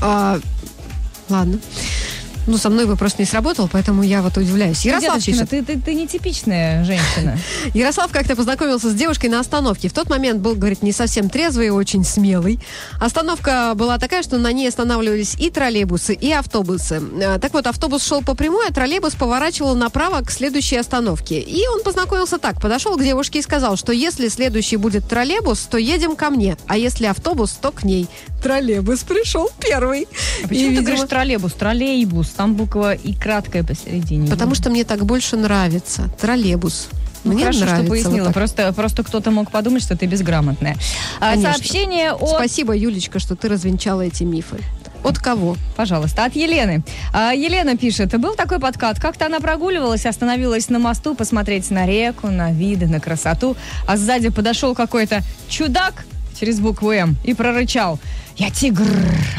А, 0.00 0.38
ладно. 1.28 1.58
Ну, 2.48 2.56
со 2.56 2.70
мной 2.70 2.86
бы 2.86 2.96
просто 2.96 3.20
не 3.20 3.26
сработал, 3.26 3.68
поэтому 3.70 4.02
я 4.02 4.22
вот 4.22 4.38
удивляюсь. 4.38 4.82
Ярослав 4.86 5.18
Деточкина, 5.18 5.46
пишет. 5.46 5.66
ты, 5.66 5.74
ты, 5.74 5.80
ты 5.80 5.94
нетипичная 5.94 6.82
женщина. 6.82 7.38
Ярослав 7.74 8.10
как-то 8.10 8.34
познакомился 8.36 8.88
с 8.88 8.94
девушкой 8.94 9.26
на 9.26 9.38
остановке. 9.40 9.88
В 9.90 9.92
тот 9.92 10.08
момент 10.08 10.40
был, 10.40 10.54
говорит, 10.54 10.82
не 10.82 10.92
совсем 10.92 11.28
трезвый 11.28 11.66
и 11.66 11.70
очень 11.70 12.04
смелый. 12.04 12.58
Остановка 13.00 13.72
была 13.74 13.98
такая, 13.98 14.22
что 14.22 14.38
на 14.38 14.50
ней 14.50 14.66
останавливались 14.66 15.34
и 15.38 15.50
троллейбусы, 15.50 16.14
и 16.14 16.32
автобусы. 16.32 17.02
А, 17.22 17.38
Так 17.38 17.52
вот, 17.52 17.66
автобус 17.66 18.02
шел 18.02 18.22
по 18.22 18.34
прямой, 18.34 18.68
а 18.68 18.72
троллейбус 18.72 19.14
поворачивал 19.14 19.74
направо 19.74 20.22
к 20.24 20.30
следующей 20.30 20.76
остановке. 20.76 21.40
И 21.40 21.68
он 21.68 21.82
познакомился 21.82 22.38
так. 22.38 22.62
Подошел 22.62 22.96
к 22.96 23.02
девушке 23.02 23.40
и 23.40 23.42
сказал, 23.42 23.76
что 23.76 23.92
если 23.92 24.28
следующий 24.28 24.76
будет 24.76 25.06
троллейбус, 25.06 25.60
то 25.70 25.76
едем 25.76 26.16
ко 26.16 26.30
мне, 26.30 26.56
а 26.66 26.78
если 26.78 27.04
автобус, 27.04 27.50
то 27.60 27.72
к 27.72 27.84
ней. 27.84 28.08
Троллейбус 28.42 29.00
пришел 29.04 29.48
первый. 29.60 30.06
А 30.42 30.44
И, 30.44 30.48
почему 30.48 30.48
ты 30.48 30.68
видимо, 30.68 30.82
говоришь 30.86 31.08
троллейбус? 31.08 31.52
Троллейбус. 31.54 32.28
Там 32.30 32.54
буква 32.54 32.94
и 32.94 33.12
краткая 33.14 33.64
посередине. 33.64 34.28
Потому 34.30 34.54
что 34.54 34.70
мне 34.70 34.84
так 34.84 35.04
больше 35.04 35.36
нравится. 35.36 36.08
Троллейбус. 36.20 36.88
Ну, 37.24 37.32
Мне 37.32 37.42
хорошо, 37.44 37.60
нравится. 37.60 37.82
что 37.84 37.90
вот 37.94 38.02
пояснила. 38.02 38.24
так. 38.26 38.34
просто, 38.34 38.72
просто 38.72 39.02
кто-то 39.02 39.30
мог 39.32 39.50
подумать, 39.50 39.82
что 39.82 39.96
ты 39.96 40.06
безграмотная. 40.06 40.76
А, 41.20 41.30
Конечно. 41.32 41.52
Сообщение 41.52 42.12
от... 42.12 42.28
Спасибо, 42.28 42.76
Юлечка, 42.76 43.18
что 43.18 43.34
ты 43.34 43.48
развенчала 43.48 44.02
эти 44.02 44.22
мифы. 44.22 44.58
От 45.04 45.18
кого? 45.18 45.56
Пожалуйста, 45.76 46.24
от 46.24 46.36
Елены. 46.36 46.82
А, 47.12 47.32
Елена 47.32 47.76
пишет, 47.76 48.18
был 48.20 48.34
такой 48.34 48.60
подкат. 48.60 49.00
Как-то 49.00 49.26
она 49.26 49.40
прогуливалась, 49.40 50.06
остановилась 50.06 50.68
на 50.68 50.78
мосту 50.78 51.14
посмотреть 51.16 51.70
на 51.70 51.86
реку, 51.86 52.28
на 52.28 52.52
виды, 52.52 52.86
на 52.86 53.00
красоту. 53.00 53.56
А 53.86 53.96
сзади 53.96 54.28
подошел 54.30 54.74
какой-то 54.76 55.22
чудак 55.48 56.04
через 56.38 56.60
букву 56.60 56.92
М 56.92 57.16
и 57.24 57.34
прорычал. 57.34 57.98
Я 58.38 58.50
тигр, 58.50 58.84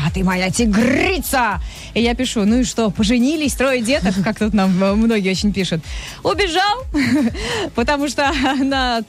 а 0.05 0.11
ты 0.11 0.25
моя 0.25 0.51
тигрица. 0.51 1.61
И 1.93 2.01
я 2.01 2.13
пишу, 2.15 2.43
ну 2.43 2.59
и 2.59 2.63
что, 2.65 2.91
поженились, 2.91 3.53
трое 3.53 3.81
деток, 3.81 4.13
как 4.25 4.37
тут 4.37 4.53
нам 4.53 4.83
э, 4.83 4.93
многие 4.93 5.31
очень 5.31 5.53
пишут. 5.53 5.81
Убежал, 6.21 6.83
потому 7.75 8.09
что 8.09 8.29
она 8.59 9.01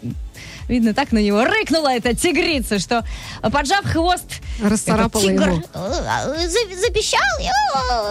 Видно, 0.70 0.94
так 0.94 1.10
на 1.10 1.18
него 1.18 1.42
рыкнула 1.44 1.88
эта 1.92 2.14
тигрица, 2.14 2.78
что, 2.78 3.04
поджав 3.42 3.84
хвост, 3.84 4.24
Расцарапала 4.62 5.24
тигр 5.24 5.48
ему 5.48 5.62
Э, 5.74 6.46
За- 6.46 6.80
Запищал 6.80 7.20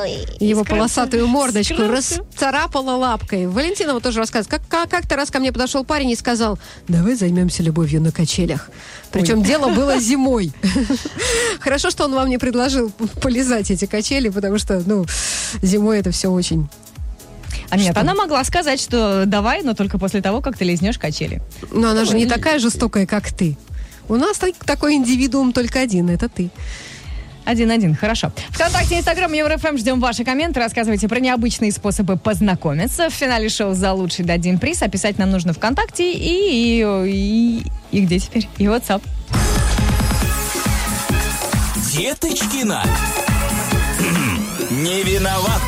ой. 0.02 0.12
его 0.42 0.64
скрылся. 0.64 0.66
полосатую 0.66 1.28
мордочку, 1.28 1.76
Скрылся. 1.76 2.22
расцарапала 2.22 2.92
лапкой. 2.98 3.48
Валентина 3.48 3.94
вот 3.94 4.04
тоже 4.04 4.20
рассказывает. 4.20 4.50
Как, 4.62 4.68
как- 4.68 4.90
как-то 4.90 5.16
раз 5.16 5.32
ко 5.32 5.40
мне 5.40 5.54
подошел 5.54 5.86
парень 5.86 6.10
и 6.12 6.16
сказал, 6.18 6.60
давай 6.90 7.16
займемся 7.16 7.64
любовью 7.64 8.02
на 8.02 8.12
качелях. 8.12 8.70
Причем 9.12 9.42
дело 9.42 9.70
было 9.70 9.98
зимой. 10.02 10.52
Хорошо, 11.62 11.90
что 11.92 12.06
он 12.06 12.14
вам 12.14 12.30
не 12.30 12.38
предложил 12.38 12.92
полезать 13.22 13.72
эти 13.72 13.86
качели, 13.86 14.28
потому 14.30 14.58
что, 14.58 14.84
ну, 14.86 15.06
зимой 15.62 16.00
это 16.00 16.12
все 16.12 16.30
очень... 16.30 16.68
А 17.70 17.78
нет, 17.78 17.92
Что? 17.92 18.02
она 18.02 18.16
могла 18.16 18.44
сказать, 18.44 18.80
что 18.82 19.26
давай, 19.26 19.62
но 19.64 19.74
только 19.74 19.98
после 20.00 20.22
того, 20.22 20.42
как 20.42 20.58
ты 20.58 20.66
лизнешь 20.66 20.98
качели. 20.98 21.42
Но 21.72 21.90
она 21.90 22.06
же 22.06 22.16
не 22.16 22.24
Ой. 22.24 22.30
такая 22.30 22.60
жестокая, 22.60 23.06
как 23.06 23.32
ты. 23.32 23.58
У 24.08 24.16
нас 24.16 24.38
так- 24.38 24.56
такой 24.66 24.96
индивидуум 24.96 25.54
только 25.54 25.80
один, 25.80 26.10
это 26.10 26.30
ты. 26.30 26.50
Один-один, 27.46 27.96
хорошо. 27.96 28.32
Вконтакте, 28.50 28.98
Инстаграм, 29.00 29.32
ЕвроФМ, 29.32 29.78
ждем 29.78 30.00
ваши 30.00 30.24
комменты. 30.24 30.60
Рассказывайте 30.60 31.08
про 31.08 31.20
необычные 31.20 31.72
способы 31.72 32.18
познакомиться. 32.18 33.10
В 33.10 33.14
финале 33.14 33.50
шоу 33.50 33.74
за 33.74 33.92
лучший 33.94 34.26
дадим 34.26 34.60
приз. 34.60 34.82
Описать 34.84 35.18
нам 35.18 35.32
нужно 35.32 35.54
ВКонтакте 35.54 36.12
и, 36.12 36.82
и, 36.82 36.86
и, 37.08 37.64
и 37.92 38.02
где 38.02 38.20
теперь? 38.20 38.48
И 38.60 38.66
WhatsApp. 38.66 39.02
Деточкина. 41.92 42.84
Не 44.70 45.02
виноват. 45.04 45.62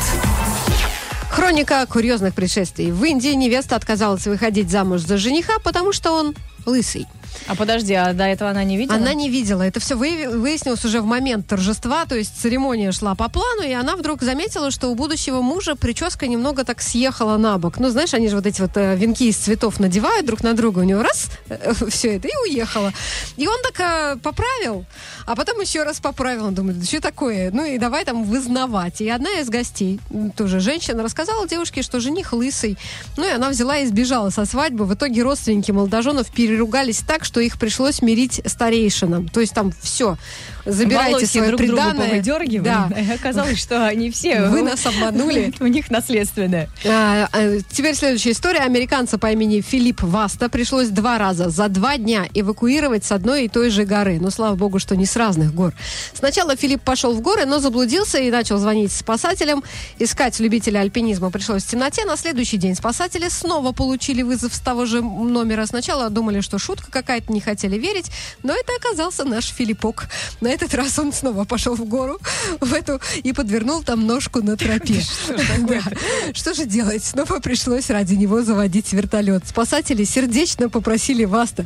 Хроника 1.52 1.84
курьезных 1.84 2.34
происшествий. 2.34 2.90
В 2.90 3.04
Индии 3.04 3.34
невеста 3.34 3.76
отказалась 3.76 4.26
выходить 4.26 4.70
замуж 4.70 5.02
за 5.02 5.18
жениха, 5.18 5.58
потому 5.62 5.92
что 5.92 6.12
он 6.12 6.34
лысый. 6.64 7.06
А 7.46 7.54
подожди, 7.54 7.94
а 7.94 8.12
до 8.12 8.24
этого 8.24 8.50
она 8.50 8.64
не 8.64 8.76
видела? 8.76 8.96
Она 8.96 9.14
не 9.14 9.28
видела. 9.28 9.62
Это 9.62 9.80
все 9.80 9.96
выяснилось 9.96 10.84
уже 10.84 11.00
в 11.00 11.06
момент 11.06 11.46
торжества, 11.46 12.04
то 12.06 12.16
есть 12.16 12.40
церемония 12.40 12.92
шла 12.92 13.14
по 13.14 13.28
плану, 13.28 13.62
и 13.62 13.72
она 13.72 13.96
вдруг 13.96 14.22
заметила, 14.22 14.70
что 14.70 14.88
у 14.88 14.94
будущего 14.94 15.42
мужа 15.42 15.74
прическа 15.74 16.26
немного 16.26 16.64
так 16.64 16.80
съехала 16.80 17.36
на 17.36 17.58
бок. 17.58 17.78
Ну, 17.78 17.90
знаешь, 17.90 18.14
они 18.14 18.28
же 18.28 18.36
вот 18.36 18.46
эти 18.46 18.60
вот 18.60 18.76
э, 18.76 18.96
венки 18.96 19.28
из 19.28 19.36
цветов 19.36 19.80
надевают 19.80 20.26
друг 20.26 20.42
на 20.42 20.54
друга, 20.54 20.80
у 20.80 20.84
него 20.84 21.02
раз, 21.02 21.28
э, 21.48 21.72
все 21.88 22.16
это, 22.16 22.28
и 22.28 22.50
уехала. 22.50 22.92
И 23.36 23.46
он 23.46 23.56
так 23.62 23.80
э, 23.80 24.16
поправил, 24.22 24.84
а 25.26 25.34
потом 25.34 25.60
еще 25.60 25.82
раз 25.82 26.00
поправил. 26.00 26.46
Он 26.46 26.54
думает, 26.54 26.84
что 26.86 27.00
такое? 27.00 27.50
Ну 27.50 27.64
и 27.64 27.78
давай 27.78 28.04
там 28.04 28.24
вызнавать. 28.24 29.00
И 29.00 29.08
одна 29.08 29.30
из 29.40 29.48
гостей, 29.48 30.00
тоже 30.36 30.60
женщина, 30.60 31.02
рассказала 31.02 31.46
девушке, 31.48 31.82
что 31.82 32.00
жених 32.00 32.32
лысый. 32.32 32.78
Ну 33.16 33.26
и 33.26 33.30
она 33.30 33.50
взяла 33.50 33.78
и 33.78 33.86
сбежала 33.86 34.30
со 34.30 34.44
свадьбы. 34.44 34.84
В 34.84 34.94
итоге 34.94 35.22
родственники 35.22 35.70
молодоженов 35.70 36.30
переругались 36.30 36.98
так, 36.98 37.21
что 37.24 37.40
их 37.40 37.58
пришлось 37.58 38.02
мирить 38.02 38.40
старейшинам. 38.44 39.28
То 39.28 39.40
есть 39.40 39.54
там 39.54 39.72
все. 39.80 40.16
Забирайте 40.64 41.12
Волоски 41.12 41.26
свое 41.26 41.48
друг 41.48 41.60
приданное. 41.60 42.08
повыдергивали. 42.08 42.64
Да. 42.64 42.88
И 42.96 43.10
оказалось, 43.14 43.58
что 43.58 43.86
они 43.86 44.10
все... 44.10 44.48
Вы 44.48 44.62
нас 44.62 44.84
обманули. 44.86 45.52
У 45.60 45.66
них 45.66 45.90
наследственное. 45.90 46.68
А, 46.86 47.28
а, 47.32 47.58
теперь 47.70 47.94
следующая 47.94 48.32
история. 48.32 48.60
Американца 48.60 49.18
по 49.18 49.30
имени 49.30 49.60
Филипп 49.60 50.02
Васта 50.02 50.48
пришлось 50.48 50.88
два 50.88 51.18
раза 51.18 51.50
за 51.50 51.68
два 51.68 51.96
дня 51.96 52.26
эвакуировать 52.34 53.04
с 53.04 53.12
одной 53.12 53.44
и 53.44 53.48
той 53.48 53.70
же 53.70 53.84
горы. 53.84 54.18
Но 54.20 54.30
слава 54.30 54.54
богу, 54.54 54.78
что 54.78 54.96
не 54.96 55.06
с 55.06 55.16
разных 55.16 55.54
гор. 55.54 55.74
Сначала 56.14 56.56
Филипп 56.56 56.82
пошел 56.82 57.12
в 57.12 57.20
горы, 57.20 57.44
но 57.44 57.58
заблудился 57.58 58.18
и 58.18 58.30
начал 58.30 58.58
звонить 58.58 58.92
спасателям. 58.92 59.64
Искать 59.98 60.38
любителя 60.38 60.80
альпинизма 60.80 61.30
пришлось 61.30 61.64
в 61.64 61.70
темноте. 61.70 62.04
На 62.04 62.16
следующий 62.16 62.56
день 62.56 62.74
спасатели 62.76 63.28
снова 63.28 63.72
получили 63.72 64.22
вызов 64.22 64.54
с 64.54 64.60
того 64.60 64.86
же 64.86 65.02
номера. 65.02 65.66
Сначала 65.66 66.08
думали, 66.10 66.40
что 66.40 66.58
шутка 66.58 66.90
какая-то, 66.90 67.32
не 67.32 67.40
хотели 67.40 67.76
верить, 67.76 68.10
но 68.42 68.54
это 68.54 68.72
оказался 68.76 69.24
наш 69.24 69.46
Филиппок. 69.46 70.08
На 70.40 70.51
этот 70.52 70.74
раз 70.74 70.98
он 70.98 71.12
снова 71.12 71.44
пошел 71.44 71.74
в 71.74 71.84
гору 71.84 72.18
в 72.60 72.72
эту 72.74 73.00
и 73.22 73.32
подвернул 73.32 73.82
там 73.82 74.06
ножку 74.06 74.42
на 74.42 74.56
тропе. 74.56 75.00
Что 76.34 76.54
же 76.54 76.64
делать? 76.66 77.04
Снова 77.04 77.40
пришлось 77.40 77.90
ради 77.90 78.14
него 78.14 78.42
заводить 78.42 78.92
вертолет. 78.92 79.42
Спасатели 79.46 80.04
сердечно 80.04 80.68
попросили 80.68 81.24
Васта, 81.24 81.64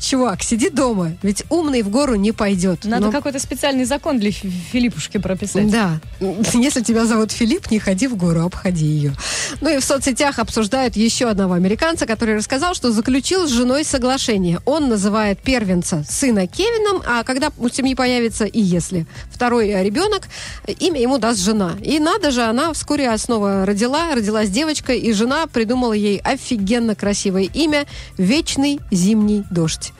чувак, 0.00 0.42
сиди 0.42 0.70
дома, 0.70 1.12
ведь 1.22 1.44
умный 1.50 1.82
в 1.82 1.88
гору 1.90 2.14
не 2.14 2.32
пойдет. 2.32 2.84
Надо 2.84 3.10
какой-то 3.10 3.38
специальный 3.38 3.84
закон 3.84 4.18
для 4.18 4.30
Фи- 4.32 4.50
Филиппушки 4.72 5.18
прописать. 5.18 5.70
да. 5.70 6.00
Если 6.54 6.82
тебя 6.82 7.04
зовут 7.06 7.32
Филипп, 7.32 7.70
не 7.70 7.78
ходи 7.78 8.06
в 8.06 8.16
гору, 8.16 8.44
обходи 8.44 8.84
ее. 8.84 9.12
Ну 9.60 9.70
и 9.74 9.78
в 9.78 9.84
соцсетях 9.84 10.38
обсуждают 10.38 10.96
еще 10.96 11.28
одного 11.28 11.54
американца, 11.54 12.06
который 12.06 12.36
рассказал, 12.36 12.74
что 12.74 12.92
заключил 12.92 13.46
с 13.46 13.50
женой 13.50 13.84
соглашение. 13.84 14.60
Он 14.64 14.88
называет 14.88 15.40
первенца 15.40 16.04
сына 16.08 16.46
Кевином, 16.46 17.02
а 17.06 17.22
когда 17.24 17.50
у 17.58 17.68
семьи 17.68 17.94
появится 17.94 18.27
и 18.44 18.60
если 18.60 19.06
второй 19.30 19.68
э, 19.68 19.82
ребенок, 19.82 20.28
имя 20.66 21.00
ему 21.00 21.18
даст 21.18 21.40
жена. 21.40 21.76
И 21.82 21.98
надо 21.98 22.30
же, 22.30 22.42
она 22.42 22.72
вскоре 22.72 23.16
снова 23.18 23.64
родила, 23.66 24.14
родилась 24.14 24.50
девочка, 24.50 24.92
и 24.92 25.12
жена 25.12 25.46
придумала 25.46 25.92
ей 25.92 26.18
офигенно 26.18 26.94
красивое 26.94 27.44
имя 27.44 27.86
«Вечный 28.16 28.80
зимний 28.90 29.44
дождь». 29.50 29.92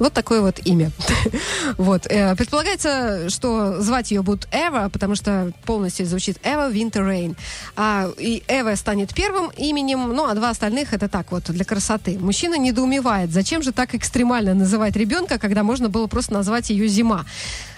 Вот 0.00 0.14
такое 0.14 0.40
вот 0.40 0.58
имя. 0.64 0.90
вот. 1.78 2.06
э, 2.06 2.34
Предполагается, 2.34 3.28
что 3.28 3.80
звать 3.80 4.10
ее 4.10 4.22
будут 4.22 4.48
Эва, 4.50 4.88
потому 4.88 5.14
что 5.14 5.52
полностью 5.64 6.06
звучит 6.06 6.38
Эва 6.42 6.72
Winter 6.72 7.06
Rain. 7.06 7.36
А, 7.76 8.10
и 8.18 8.42
Эва 8.48 8.74
станет 8.74 9.14
первым 9.14 9.50
именем, 9.56 10.08
ну, 10.08 10.26
а 10.26 10.34
два 10.34 10.50
остальных 10.50 10.94
это 10.94 11.08
так 11.08 11.30
вот, 11.30 11.44
для 11.50 11.64
красоты. 11.64 12.18
Мужчина 12.18 12.56
недоумевает, 12.56 13.30
зачем 13.30 13.62
же 13.62 13.72
так 13.72 13.94
экстремально 13.94 14.54
называть 14.54 14.96
ребенка, 14.96 15.38
когда 15.38 15.62
можно 15.62 15.90
было 15.90 16.06
просто 16.06 16.32
назвать 16.32 16.70
ее 16.70 16.88
Зима. 16.88 17.26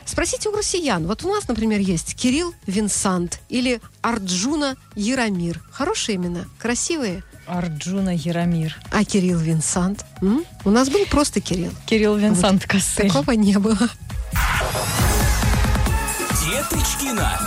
Спросите 0.05 0.49
у 0.49 0.57
россиян. 0.57 1.07
Вот 1.07 1.25
у 1.25 1.29
нас, 1.29 1.49
например, 1.49 1.81
есть 1.81 2.15
Кирилл 2.15 2.55
Винсант 2.67 3.41
или 3.49 3.81
Арджуна 4.01 4.77
Яромир. 4.95 5.61
Хорошие 5.71 6.17
имена, 6.17 6.45
красивые. 6.59 7.23
Арджуна 7.47 8.13
Яромир. 8.13 8.77
А 8.91 9.05
Кирилл 9.05 9.39
Винсант? 9.39 10.05
М? 10.23 10.45
У 10.65 10.71
нас 10.71 10.89
был 10.89 11.05
просто 11.07 11.41
Кирилл. 11.41 11.73
Кирилл 11.87 12.17
Винсант 12.17 12.65
Кассель. 12.67 13.09
Такого 13.09 13.33
не 13.33 13.59
было. 13.59 13.89
Деточкина. 16.45 17.39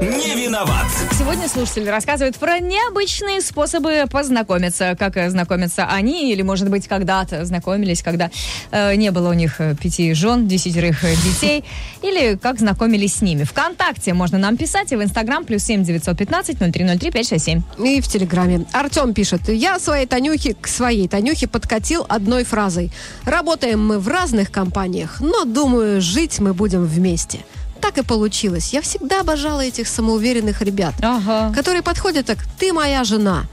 Не 0.00 0.36
виноват. 0.36 0.86
Сегодня 1.18 1.48
слушатели 1.48 1.88
рассказывают 1.88 2.36
про 2.36 2.60
необычные 2.60 3.40
способы 3.40 4.04
познакомиться. 4.08 4.94
Как 4.96 5.16
э, 5.16 5.28
знакомятся 5.28 5.86
они, 5.86 6.32
или, 6.32 6.42
может 6.42 6.70
быть, 6.70 6.86
когда-то 6.86 7.44
знакомились, 7.44 8.02
когда 8.02 8.30
э, 8.70 8.94
не 8.94 9.10
было 9.10 9.30
у 9.30 9.32
них 9.32 9.60
э, 9.60 9.74
пяти 9.74 10.14
жен, 10.14 10.46
десятерых 10.46 11.02
э, 11.02 11.16
детей, 11.16 11.64
или 12.02 12.36
как 12.36 12.60
знакомились 12.60 13.16
с 13.16 13.22
ними. 13.22 13.42
Вконтакте 13.42 14.14
можно 14.14 14.38
нам 14.38 14.56
писать, 14.56 14.92
и 14.92 14.96
в 14.96 15.02
Инстаграм 15.02 15.44
плюс 15.44 15.64
семь 15.64 15.82
девятьсот 15.82 16.16
пятнадцать 16.16 16.60
ноль 16.60 16.70
три 16.70 16.84
ноль 16.84 16.98
три 17.00 17.10
пять 17.10 17.28
шесть 17.28 17.46
семь. 17.46 17.62
И 17.78 18.00
в 18.00 18.06
Телеграме. 18.06 18.66
Артем 18.72 19.14
пишет. 19.14 19.48
Я 19.48 19.80
своей 19.80 20.06
Танюхе 20.06 20.54
к 20.54 20.68
своей 20.68 21.08
Танюхе 21.08 21.48
подкатил 21.48 22.06
одной 22.08 22.44
фразой. 22.44 22.92
Работаем 23.24 23.84
мы 23.84 23.98
в 23.98 24.06
разных 24.06 24.52
компаниях, 24.52 25.20
но, 25.20 25.44
думаю, 25.44 26.00
жить 26.00 26.38
мы 26.38 26.54
будем 26.54 26.84
вместе. 26.84 27.40
Так 27.80 27.98
и 27.98 28.02
получилось. 28.02 28.72
Я 28.72 28.80
всегда 28.82 29.20
обожала 29.20 29.60
этих 29.60 29.88
самоуверенных 29.88 30.62
ребят, 30.62 30.94
Ага. 31.02 31.52
которые 31.54 31.82
подходят 31.82 32.26
так, 32.26 32.38
ты 32.58 32.72
моя 32.72 33.04
жена. 33.04 33.44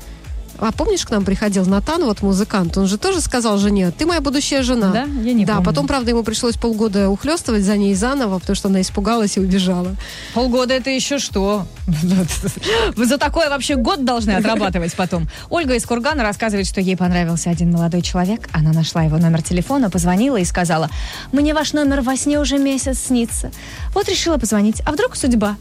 А 0.58 0.72
помнишь, 0.72 1.06
к 1.06 1.10
нам 1.12 1.26
приходил 1.26 1.66
Натан, 1.66 2.04
вот 2.06 2.22
музыкант, 2.22 2.78
он 2.78 2.88
же 2.88 2.98
тоже 2.98 3.20
сказал 3.22 3.58
жене, 3.58 3.92
ты 3.92 4.06
моя 4.06 4.22
будущая 4.22 4.64
жена. 4.64 4.92
Да? 4.92 5.04
Я 5.04 5.34
не 5.34 5.46
Да, 5.46 5.56
помню. 5.56 5.66
потом, 5.66 5.88
правда, 5.88 6.12
ему 6.12 6.24
пришлось 6.24 6.56
полгода 6.56 7.10
ухлестывать 7.10 7.64
за 7.64 7.76
ней 7.78 7.94
заново, 7.96 8.40
потому 8.40 8.56
что 8.56 8.70
она 8.70 8.82
испугалась 8.82 9.38
и 9.38 9.40
убежала. 9.40 9.96
Полгода 10.34 10.74
это 10.74 10.90
еще 10.90 11.20
что? 11.20 11.66
Вы 12.96 13.06
за 13.06 13.18
такое 13.18 13.50
вообще 13.50 13.76
год 13.76 14.06
должны 14.06 14.32
отрабатывать 14.32 14.94
потом. 14.96 15.28
Ольга 15.50 15.76
из 15.76 15.86
Кургана 15.86 16.24
рассказывает, 16.24 16.68
что 16.68 16.82
ей 16.82 16.96
понравился 16.98 17.50
один 17.50 17.72
молодой 17.72 18.02
человек. 18.02 18.48
Она 18.54 18.72
нашла 18.72 19.04
его 19.04 19.18
номер 19.18 19.42
телефона, 19.44 19.90
позвонила 19.90 20.38
и 20.38 20.46
сказала, 20.46 20.90
мне 21.32 21.54
ваш 21.54 21.74
номер 21.74 22.02
во 22.02 22.16
сне 22.16 22.40
уже 22.40 22.58
месяц 22.58 23.00
снится. 23.08 23.52
Вот 23.94 24.08
решила 24.10 24.38
позвонить. 24.38 24.82
А 24.86 24.92
вдруг 24.92 25.16
судьба? 25.16 25.58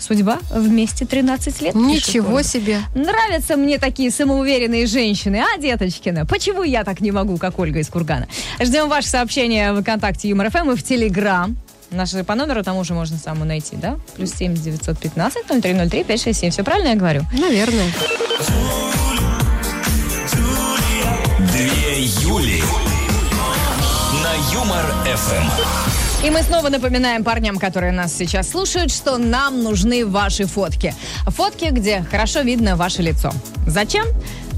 Судьба 0.00 0.38
вместе 0.50 1.04
13 1.04 1.60
лет. 1.60 1.74
Ничего 1.74 2.42
себе. 2.42 2.80
Нравятся 2.94 3.56
мне 3.56 3.78
такие 3.78 4.10
самоуверенные 4.10 4.86
женщины, 4.86 5.36
а, 5.42 5.58
деточкина? 5.58 6.26
Почему 6.26 6.62
я 6.62 6.84
так 6.84 7.00
не 7.00 7.12
могу, 7.12 7.36
как 7.36 7.58
Ольга 7.58 7.80
из 7.80 7.88
Кургана? 7.88 8.26
Ждем 8.60 8.88
ваши 8.88 9.08
сообщения 9.08 9.72
в 9.72 9.82
ВКонтакте 9.82 10.28
Юмор 10.28 10.50
ФМ 10.50 10.70
и 10.70 10.76
в 10.76 10.82
Телеграм. 10.82 11.56
Наши 11.90 12.22
по 12.24 12.34
номеру 12.34 12.62
там 12.62 12.76
уже 12.76 12.94
можно 12.94 13.18
саму 13.18 13.44
найти, 13.44 13.76
да? 13.76 13.98
Плюс 14.16 14.32
семь 14.32 14.54
девятьсот 14.54 14.98
пятнадцать 14.98 15.48
ноль 15.50 15.60
три 15.60 15.74
ноль 15.74 15.90
три 15.90 16.04
пять 16.04 16.22
шесть 16.22 16.40
семь. 16.40 16.50
Все 16.50 16.62
правильно 16.62 16.88
я 16.90 16.94
говорю? 16.96 17.22
Наверное. 17.32 17.86
Две 21.52 22.04
Юли. 22.04 22.62
На 24.22 24.54
Юмор 24.54 24.94
ФМ. 25.04 25.99
И 26.22 26.28
мы 26.28 26.42
снова 26.42 26.68
напоминаем 26.68 27.24
парням, 27.24 27.58
которые 27.58 27.92
нас 27.92 28.14
сейчас 28.14 28.50
слушают, 28.50 28.92
что 28.92 29.16
нам 29.16 29.62
нужны 29.62 30.04
ваши 30.04 30.44
фотки. 30.44 30.94
Фотки, 31.26 31.70
где 31.70 32.04
хорошо 32.10 32.42
видно 32.42 32.76
ваше 32.76 33.00
лицо. 33.00 33.32
Зачем? 33.66 34.04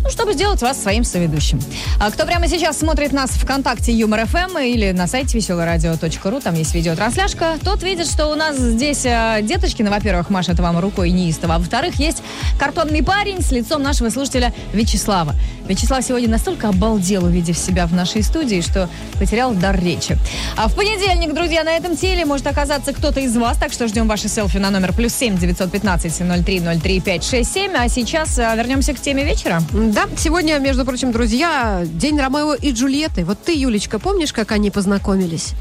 Ну, 0.03 0.11
чтобы 0.11 0.33
сделать 0.33 0.61
вас 0.63 0.83
своим 0.83 1.05
соведущим. 1.05 1.61
А 2.01 2.11
кто 2.11 2.27
прямо 2.27 2.49
сейчас 2.49 2.79
смотрит 2.79 3.13
нас 3.13 3.31
ВКонтакте 3.31 3.93
Юмор 3.93 4.27
ФМ 4.27 4.59
или 4.59 4.91
на 4.91 5.07
сайте 5.07 5.39
веселорадио.ру, 5.39 6.41
там 6.41 6.55
есть 6.55 6.75
видеотрансляшка, 6.75 7.59
тот 7.63 7.83
видит, 7.85 8.07
что 8.07 8.27
у 8.27 8.35
нас 8.35 8.57
здесь 8.57 9.05
э, 9.05 9.41
Деточкина, 9.43 9.91
во-первых, 9.91 10.29
машет 10.29 10.59
вам 10.59 10.81
рукой 10.81 11.11
неистово, 11.11 11.55
а 11.55 11.59
во-вторых, 11.59 12.01
есть 12.01 12.23
картонный 12.59 13.05
парень 13.05 13.43
с 13.43 13.53
лицом 13.53 13.83
нашего 13.83 14.11
слушателя 14.11 14.53
Вячеслава. 14.73 15.35
Вячеслав 15.69 16.05
сегодня 16.05 16.29
настолько 16.29 16.69
обалдел, 16.69 17.25
увидев 17.25 17.57
себя 17.57 17.87
в 17.87 17.95
нашей 17.95 18.25
студии, 18.25 18.61
что 18.61 18.89
потерял 19.21 19.53
дар 19.55 19.81
речи. 19.81 20.19
А 20.57 20.67
в 20.67 20.75
понедельник, 20.75 21.33
друзья, 21.33 21.63
на 21.63 21.77
этом 21.77 21.97
теле 21.97 22.25
может 22.25 22.49
оказаться 22.49 22.93
кто-то 22.93 23.21
из 23.21 23.37
вас, 23.37 23.57
так 23.57 23.73
что 23.73 23.87
ждем 23.87 24.09
ваши 24.09 24.29
селфи 24.29 24.59
на 24.59 24.71
номер 24.71 24.93
плюс 24.93 25.15
семь 25.15 25.39
девятьсот 25.39 25.71
пятнадцать 25.71 26.19
ноль 26.21 26.43
три 26.43 26.59
ноль 26.59 26.81
три 26.81 27.01
пять 27.01 27.23
шесть 27.25 27.53
семь. 27.53 27.73
А 27.77 27.89
сейчас 27.89 28.37
э, 28.39 28.53
вернемся 28.57 28.93
к 28.95 29.01
теме 29.01 29.25
вечера. 29.25 29.63
Да, 29.93 30.09
сегодня, 30.17 30.59
между 30.59 30.87
прочим, 30.87 31.13
друзья, 31.13 31.83
день 31.85 32.19
Ромео 32.19 32.55
и 32.55 32.73
Джульетты. 32.73 33.27
Вот 33.27 33.39
ты, 33.45 33.53
Юлечка, 33.53 33.99
помнишь, 33.99 34.33
как 34.33 34.51
они 34.51 34.71
познакомились? 34.71 35.53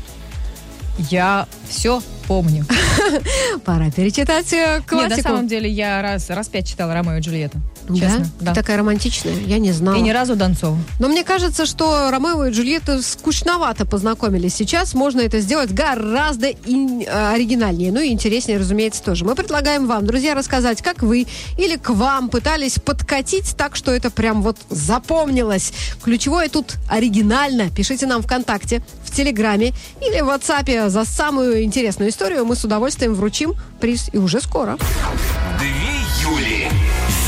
Я 0.97 1.49
все 1.67 2.01
помню. 2.29 2.65
Пора 3.65 3.91
перечитать 3.91 4.53
э, 4.53 4.75
Нет, 4.77 4.85
классику. 4.85 5.17
на 5.17 5.21
самом 5.23 5.47
деле 5.49 5.69
я 5.69 6.01
раз, 6.01 6.29
раз 6.29 6.47
пять 6.47 6.65
читала 6.65 6.93
Ромео 6.93 7.17
и 7.17 7.19
Джульетту. 7.19 7.57
Честно. 7.99 8.27
Да? 8.39 8.53
Такая 8.53 8.77
романтичная, 8.77 9.33
я 9.45 9.59
не 9.59 9.71
знала. 9.71 9.95
И 9.95 10.01
ни 10.01 10.11
разу 10.11 10.35
Донцова. 10.35 10.77
Но 10.99 11.07
мне 11.07 11.23
кажется, 11.23 11.65
что 11.65 12.09
Ромео 12.11 12.45
и 12.45 12.51
Джульетта 12.51 13.01
скучновато 13.01 13.85
познакомились. 13.85 14.55
Сейчас 14.55 14.93
можно 14.93 15.21
это 15.21 15.39
сделать 15.39 15.71
гораздо 15.73 16.47
ин- 16.49 17.01
э, 17.01 17.33
оригинальнее. 17.33 17.91
Ну 17.91 17.99
и 17.99 18.09
интереснее, 18.09 18.57
разумеется, 18.57 19.03
тоже. 19.03 19.25
Мы 19.25 19.35
предлагаем 19.35 19.87
вам, 19.87 20.05
друзья, 20.05 20.33
рассказать, 20.35 20.81
как 20.81 21.01
вы 21.03 21.27
или 21.57 21.75
к 21.77 21.89
вам 21.89 22.29
пытались 22.29 22.75
подкатить 22.79 23.55
так, 23.57 23.75
что 23.75 23.91
это 23.91 24.09
прям 24.09 24.41
вот 24.41 24.57
запомнилось. 24.69 25.73
Ключевое 26.03 26.49
тут 26.49 26.75
оригинально. 26.89 27.69
Пишите 27.69 28.05
нам 28.05 28.21
ВКонтакте, 28.21 28.81
в 29.03 29.15
Телеграме 29.15 29.73
или 30.01 30.21
в 30.21 30.29
WhatsApp 30.29 30.89
за 30.89 31.05
самую 31.05 31.63
интересную 31.63 32.11
историю. 32.11 32.45
Мы 32.45 32.55
с 32.55 32.63
удовольствием 32.63 33.13
вручим 33.13 33.53
приз 33.79 34.09
и 34.13 34.17
уже 34.17 34.39
скоро. 34.41 34.77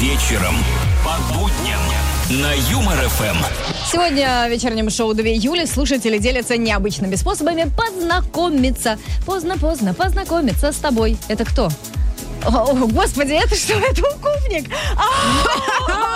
Вечером. 0.03 0.55
По 1.05 1.33
будням. 1.33 1.79
На 2.29 2.51
Юмор 2.69 2.97
ФМ. 3.07 3.37
Сегодня 3.89 4.45
в 4.47 4.51
вечернем 4.51 4.89
шоу 4.89 5.13
2 5.13 5.23
июля 5.27 5.65
слушатели 5.65 6.17
делятся 6.17 6.57
необычными 6.57 7.15
способами 7.15 7.71
познакомиться. 7.77 8.99
Поздно-поздно 9.25 9.93
познакомиться 9.93 10.73
с 10.73 10.75
тобой. 10.75 11.15
Это 11.29 11.45
кто? 11.45 11.69
О, 12.45 12.73
господи, 12.87 13.33
это 13.33 13.55
что? 13.55 13.73
Это 13.73 14.01
укупник? 14.01 14.69
А? 14.97 16.13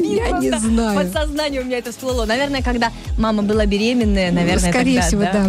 Я 0.00 0.30
не 0.38 0.50
знаю. 0.50 0.98
Подсознание 0.98 1.60
у 1.60 1.64
меня 1.64 1.78
это 1.78 1.92
всплыло. 1.92 2.24
Наверное, 2.24 2.62
когда 2.62 2.90
мама 3.18 3.42
была 3.42 3.66
беременная, 3.66 4.32
наверное, 4.32 4.70
Скорее 4.70 5.02
всего, 5.02 5.22
да. 5.22 5.46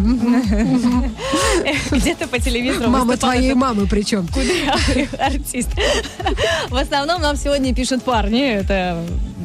Где-то 1.92 2.28
по 2.28 2.40
телевизору 2.40 2.90
Мама 2.90 3.18
твоей 3.18 3.54
мамы 3.54 3.88
причем. 3.88 4.28
кудрявый 4.28 5.10
артист. 5.20 5.70
В 6.70 6.76
основном 6.76 7.22
нам 7.22 7.36
сегодня 7.36 7.74
пишут 7.74 8.04
парни, 8.04 8.54
это 8.54 9.04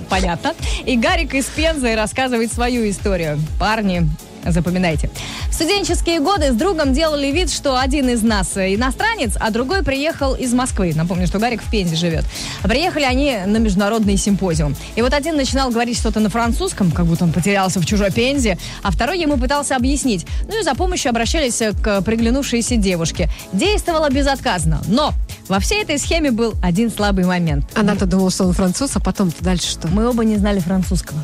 понятно. 0.08 0.54
И 0.84 0.96
Гарик 0.96 1.34
из 1.34 1.46
Пензы 1.46 1.94
рассказывает 1.94 2.52
свою 2.52 2.88
историю. 2.88 3.38
Парни, 3.58 4.08
запоминайте. 4.52 5.10
В 5.50 5.54
студенческие 5.54 6.20
годы 6.20 6.52
с 6.52 6.54
другом 6.54 6.92
делали 6.92 7.28
вид, 7.28 7.50
что 7.50 7.78
один 7.78 8.08
из 8.08 8.22
нас 8.22 8.56
иностранец, 8.56 9.32
а 9.38 9.50
другой 9.50 9.82
приехал 9.82 10.34
из 10.34 10.52
Москвы. 10.52 10.92
Напомню, 10.94 11.26
что 11.26 11.38
Гарик 11.38 11.62
в 11.62 11.70
Пензе 11.70 11.96
живет. 11.96 12.24
Приехали 12.62 13.04
они 13.04 13.36
на 13.46 13.58
международный 13.58 14.16
симпозиум. 14.16 14.76
И 14.94 15.02
вот 15.02 15.12
один 15.12 15.36
начинал 15.36 15.70
говорить 15.70 15.98
что-то 15.98 16.20
на 16.20 16.28
французском, 16.28 16.90
как 16.90 17.06
будто 17.06 17.24
он 17.24 17.32
потерялся 17.32 17.80
в 17.80 17.86
чужой 17.86 18.10
Пензе, 18.10 18.58
а 18.82 18.90
второй 18.90 19.20
ему 19.20 19.36
пытался 19.36 19.76
объяснить. 19.76 20.26
Ну 20.48 20.60
и 20.60 20.62
за 20.62 20.74
помощью 20.74 21.10
обращались 21.10 21.62
к 21.82 22.02
приглянувшейся 22.02 22.76
девушке. 22.76 23.28
Действовало 23.52 24.10
безотказно. 24.10 24.80
Но 24.88 25.12
во 25.48 25.60
всей 25.60 25.82
этой 25.82 25.98
схеме 25.98 26.30
был 26.30 26.54
один 26.62 26.90
слабый 26.90 27.24
момент. 27.24 27.66
Она-то 27.74 28.06
думала, 28.06 28.30
что 28.30 28.44
он 28.44 28.52
француз, 28.52 28.92
а 28.94 29.00
потом-то 29.00 29.44
дальше 29.44 29.70
что? 29.70 29.88
Мы 29.88 30.08
оба 30.08 30.24
не 30.24 30.36
знали 30.36 30.58
французского. 30.58 31.18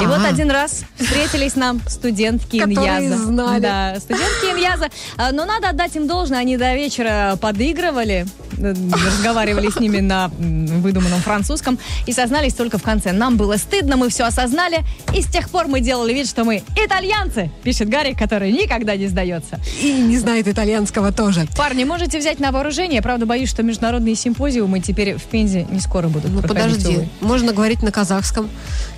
И 0.00 0.06
вот 0.06 0.24
один 0.24 0.50
раз 0.50 0.82
встретились 0.98 1.54
нам 1.54 1.80
студентки 1.86 2.56
Иньяза. 2.56 3.16
знали. 3.16 3.60
Да, 3.60 3.94
студентки 3.98 4.46
Иньяза. 4.46 4.88
А, 5.16 5.32
Но 5.32 5.44
надо 5.44 5.68
отдать 5.68 5.94
им 5.96 6.06
должное, 6.06 6.40
они 6.40 6.56
до 6.56 6.74
вечера 6.74 7.38
подыгрывали, 7.40 8.26
э, 8.58 8.74
разговаривали 9.06 9.70
с 9.70 9.78
ними 9.78 10.00
на 10.00 10.28
выдуманном 10.28 11.20
французском 11.20 11.78
и 12.06 12.12
сознались 12.12 12.54
только 12.54 12.78
в 12.78 12.82
конце. 12.82 13.12
Нам 13.12 13.36
было 13.36 13.56
стыдно, 13.56 13.96
мы 13.96 14.08
все 14.08 14.24
осознали, 14.24 14.84
и 15.14 15.22
с 15.22 15.26
тех 15.26 15.48
пор 15.48 15.68
мы 15.68 15.80
делали 15.80 16.12
вид, 16.12 16.28
что 16.28 16.44
мы 16.44 16.62
итальянцы, 16.76 17.50
пишет 17.62 17.88
Гарри, 17.88 18.14
который 18.14 18.50
никогда 18.52 18.96
не 18.96 19.06
сдается. 19.06 19.60
И 19.80 19.92
не 19.92 20.18
знает 20.18 20.48
итальянского 20.48 21.12
тоже. 21.12 21.46
Парни, 21.56 21.84
можете 21.84 22.18
взять 22.18 22.40
на 22.40 22.50
вооружение. 22.50 23.00
Правда, 23.00 23.26
боюсь, 23.26 23.48
что 23.48 23.62
международные 23.62 24.16
симпозиумы 24.16 24.80
теперь 24.80 25.16
в 25.16 25.22
Пензе 25.22 25.66
не 25.70 25.80
скоро 25.80 26.08
будут 26.08 26.30
Ну 26.30 26.42
подожди, 26.42 27.08
можно 27.20 27.52
говорить 27.52 27.82
на 27.82 27.92
казахском. 27.92 28.48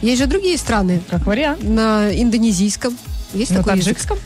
Есть 0.01 0.21
же 0.21 0.27
другие 0.27 0.57
страны. 0.57 0.86
Как 1.11 1.27
вариант. 1.27 1.63
На 1.63 2.11
индонезийском. 2.13 2.97
Есть 3.33 3.51
На 3.51 3.59
такой 3.59 3.77
язык? 3.79 3.95
таджикском? 3.97 4.19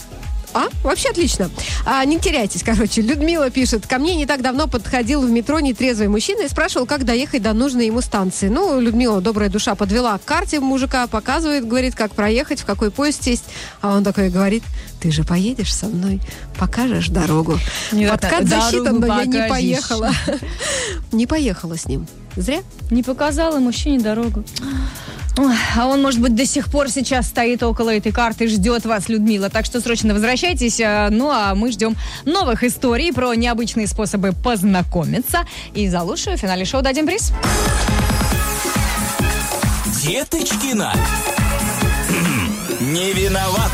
А, 0.52 0.64
вообще 0.82 1.10
отлично. 1.10 1.48
А, 1.86 2.04
не 2.04 2.18
теряйтесь, 2.18 2.62
короче. 2.64 3.02
Людмила 3.02 3.50
пишет. 3.50 3.86
Ко 3.86 3.98
мне 3.98 4.16
не 4.16 4.26
так 4.26 4.42
давно 4.42 4.66
подходил 4.66 5.22
в 5.22 5.30
метро 5.30 5.60
нетрезвый 5.60 6.08
мужчина 6.08 6.42
и 6.42 6.48
спрашивал, 6.48 6.86
как 6.86 7.04
доехать 7.04 7.42
до 7.42 7.52
нужной 7.52 7.86
ему 7.86 8.00
станции. 8.00 8.48
Ну, 8.48 8.80
Людмила, 8.80 9.20
добрая 9.20 9.48
душа, 9.48 9.76
подвела 9.76 10.18
к 10.18 10.24
карте 10.24 10.58
мужика, 10.58 11.06
показывает, 11.06 11.68
говорит, 11.68 11.94
как 11.94 12.12
проехать, 12.14 12.60
в 12.60 12.64
какой 12.64 12.90
поезд 12.90 13.22
сесть. 13.22 13.44
А 13.80 13.96
он 13.96 14.02
такой 14.02 14.30
говорит, 14.30 14.64
ты 15.00 15.12
же 15.12 15.22
поедешь 15.22 15.72
со 15.72 15.86
мной, 15.86 16.20
покажешь 16.58 17.08
дорогу. 17.08 17.56
Нет, 17.92 18.10
Подкат 18.10 18.48
засчитан, 18.48 18.98
но 18.98 19.06
я 19.20 19.26
не 19.26 19.48
поехала. 19.48 20.10
Не 21.12 21.26
поехала 21.26 21.76
с 21.76 21.86
ним. 21.86 22.06
Зря. 22.36 22.60
Не 22.90 23.02
показала 23.02 23.58
мужчине 23.58 24.00
дорогу. 24.00 24.44
А 25.76 25.86
он, 25.86 26.02
может 26.02 26.20
быть, 26.20 26.34
до 26.34 26.44
сих 26.44 26.68
пор 26.70 26.90
сейчас 26.90 27.26
стоит 27.28 27.62
около 27.62 27.90
этой 27.94 28.12
карты 28.12 28.44
и 28.44 28.48
ждет 28.48 28.84
вас, 28.84 29.08
Людмила. 29.08 29.48
Так 29.48 29.64
что 29.64 29.80
срочно 29.80 30.12
возвращайтесь. 30.12 30.80
а, 30.80 31.08
Ну, 31.10 31.30
а 31.30 31.54
мы 31.54 31.72
ждем 31.72 31.96
новых 32.24 32.62
историй 32.64 33.12
про 33.12 33.34
необычные 33.34 33.86
способы 33.86 34.32
познакомиться. 34.32 35.46
И 35.74 35.88
за 35.88 36.02
лучшую 36.02 36.36
в 36.36 36.40
финале 36.40 36.64
шоу 36.64 36.82
дадим 36.82 37.06
приз. 37.06 37.32
Деточкина. 40.02 40.94
М, 42.10 42.92
Не 42.92 43.12
виноват. 43.12 43.70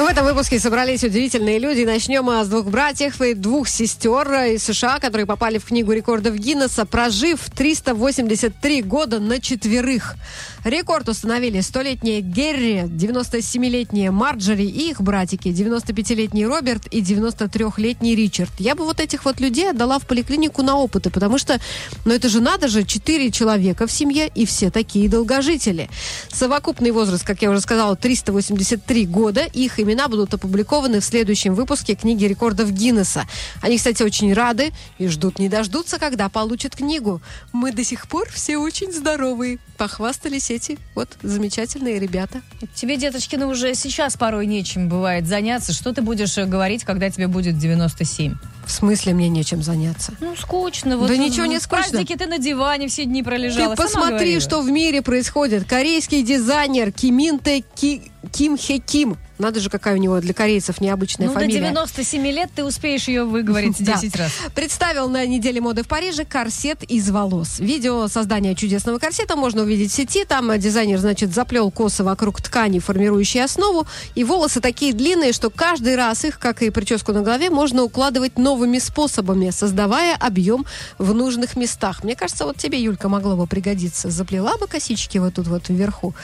В 0.00 0.06
этом 0.06 0.24
выпуске 0.24 0.58
собрались 0.58 1.04
удивительные 1.04 1.58
люди. 1.58 1.84
Начнем 1.84 2.26
а, 2.30 2.42
с 2.42 2.48
двух 2.48 2.64
братьев 2.68 3.20
и 3.20 3.34
двух 3.34 3.68
сестер 3.68 4.32
из 4.44 4.64
США, 4.64 4.98
которые 4.98 5.26
попали 5.26 5.58
в 5.58 5.66
книгу 5.66 5.92
рекордов 5.92 6.36
Гиннесса, 6.36 6.86
прожив 6.86 7.50
383 7.50 8.82
года 8.82 9.20
на 9.20 9.42
четверых. 9.42 10.16
Рекорд 10.64 11.08
установили 11.08 11.60
столетняя 11.60 12.20
Герри, 12.20 12.82
97-летняя 12.84 14.10
Марджори 14.10 14.64
и 14.64 14.90
их 14.90 15.00
братики, 15.00 15.48
95-летний 15.48 16.46
Роберт 16.46 16.86
и 16.90 17.00
93-летний 17.00 18.14
Ричард. 18.14 18.52
Я 18.58 18.74
бы 18.74 18.84
вот 18.84 19.00
этих 19.00 19.24
вот 19.24 19.40
людей 19.40 19.70
отдала 19.70 19.98
в 19.98 20.06
поликлинику 20.06 20.62
на 20.62 20.76
опыты, 20.76 21.10
потому 21.10 21.38
что, 21.38 21.58
ну 22.04 22.12
это 22.12 22.28
же 22.28 22.40
надо 22.40 22.68
же, 22.68 22.84
4 22.84 23.30
человека 23.30 23.86
в 23.86 23.92
семье 23.92 24.30
и 24.34 24.44
все 24.44 24.70
такие 24.70 25.08
долгожители. 25.08 25.88
Совокупный 26.30 26.90
возраст, 26.90 27.24
как 27.24 27.40
я 27.40 27.50
уже 27.50 27.60
сказала, 27.60 27.96
383 27.96 29.06
года. 29.06 29.42
Их 29.42 29.78
имена 29.90 30.06
будут 30.08 30.32
опубликованы 30.34 31.00
в 31.00 31.04
следующем 31.04 31.54
выпуске 31.54 31.94
книги 31.96 32.24
рекордов 32.24 32.70
Гиннесса. 32.72 33.26
Они, 33.60 33.76
кстати, 33.76 34.02
очень 34.04 34.32
рады 34.32 34.72
и 34.98 35.08
ждут 35.08 35.38
не 35.40 35.48
дождутся, 35.48 35.98
когда 35.98 36.28
получат 36.28 36.76
книгу. 36.76 37.20
Мы 37.52 37.72
до 37.72 37.82
сих 37.82 38.06
пор 38.06 38.28
все 38.30 38.56
очень 38.56 38.92
здоровые. 38.92 39.58
Похвастались 39.76 40.50
эти 40.50 40.78
вот 40.94 41.08
замечательные 41.22 41.98
ребята. 41.98 42.42
Тебе, 42.74 42.96
деточкина, 42.96 43.46
уже 43.48 43.74
сейчас 43.74 44.16
порой 44.16 44.46
нечем 44.46 44.88
бывает 44.88 45.26
заняться. 45.26 45.72
Что 45.72 45.92
ты 45.92 46.02
будешь 46.02 46.38
э, 46.38 46.44
говорить, 46.44 46.84
когда 46.84 47.10
тебе 47.10 47.26
будет 47.26 47.58
97? 47.58 48.34
В 48.66 48.70
смысле 48.70 49.14
мне 49.14 49.28
нечем 49.28 49.62
заняться? 49.62 50.14
Ну, 50.20 50.36
скучно. 50.36 50.96
Вот 50.96 51.08
Да 51.08 51.16
ничего 51.16 51.46
не 51.46 51.58
в 51.58 51.62
скучно. 51.62 51.78
празднике 51.82 52.16
ты 52.16 52.26
на 52.26 52.38
диване 52.38 52.86
все 52.88 53.04
дни 53.06 53.22
пролежала. 53.24 53.74
Ты 53.74 53.82
Сама 53.88 53.88
посмотри, 53.88 54.16
говорила. 54.18 54.40
что 54.40 54.60
в 54.62 54.70
мире 54.70 55.02
происходит. 55.02 55.64
Корейский 55.68 56.22
дизайнер 56.22 56.92
Киминте 56.92 57.64
Ки... 57.74 58.09
Ким 58.32 58.56
Хе 58.56 58.78
Ким. 58.78 59.16
Надо 59.38 59.58
же, 59.60 59.70
какая 59.70 59.94
у 59.94 59.96
него 59.96 60.20
для 60.20 60.34
корейцев 60.34 60.82
необычная 60.82 61.28
Ну, 61.28 61.32
до 61.32 61.40
фамилия. 61.40 61.60
97 61.70 62.26
лет 62.26 62.50
ты 62.54 62.62
успеешь 62.62 63.08
ее 63.08 63.24
выговорить 63.24 63.76
Да. 63.82 63.94
10 63.94 64.16
раз. 64.16 64.30
Представил 64.54 65.08
на 65.08 65.24
неделе 65.24 65.62
моды 65.62 65.82
в 65.82 65.88
Париже 65.88 66.26
корсет 66.26 66.82
из 66.82 67.08
волос. 67.10 67.58
Видео 67.58 68.06
создания 68.08 68.54
чудесного 68.54 68.98
корсета 68.98 69.36
можно 69.36 69.62
увидеть 69.62 69.92
в 69.92 69.94
сети. 69.94 70.24
Там 70.24 70.58
дизайнер, 70.58 70.98
значит, 70.98 71.32
заплел 71.34 71.70
косы 71.70 72.04
вокруг 72.04 72.42
ткани, 72.42 72.80
формирующей 72.80 73.42
основу. 73.42 73.86
И 74.14 74.24
волосы 74.24 74.60
такие 74.60 74.92
длинные, 74.92 75.32
что 75.32 75.48
каждый 75.48 75.96
раз 75.96 76.26
их, 76.26 76.38
как 76.38 76.60
и 76.60 76.68
прическу 76.68 77.12
на 77.12 77.22
голове, 77.22 77.48
можно 77.48 77.82
укладывать 77.82 78.36
новыми 78.36 78.78
способами, 78.78 79.48
создавая 79.48 80.16
объем 80.16 80.66
в 80.98 81.14
нужных 81.14 81.56
местах. 81.56 82.04
Мне 82.04 82.14
кажется, 82.14 82.44
вот 82.44 82.58
тебе, 82.58 82.78
Юлька, 82.82 83.08
могло 83.08 83.36
бы 83.36 83.46
пригодиться. 83.46 84.10
Заплела 84.10 84.58
бы 84.58 84.66
косички 84.66 85.16
вот 85.16 85.34
тут 85.34 85.46
вот 85.46 85.70
вверху, 85.70 86.14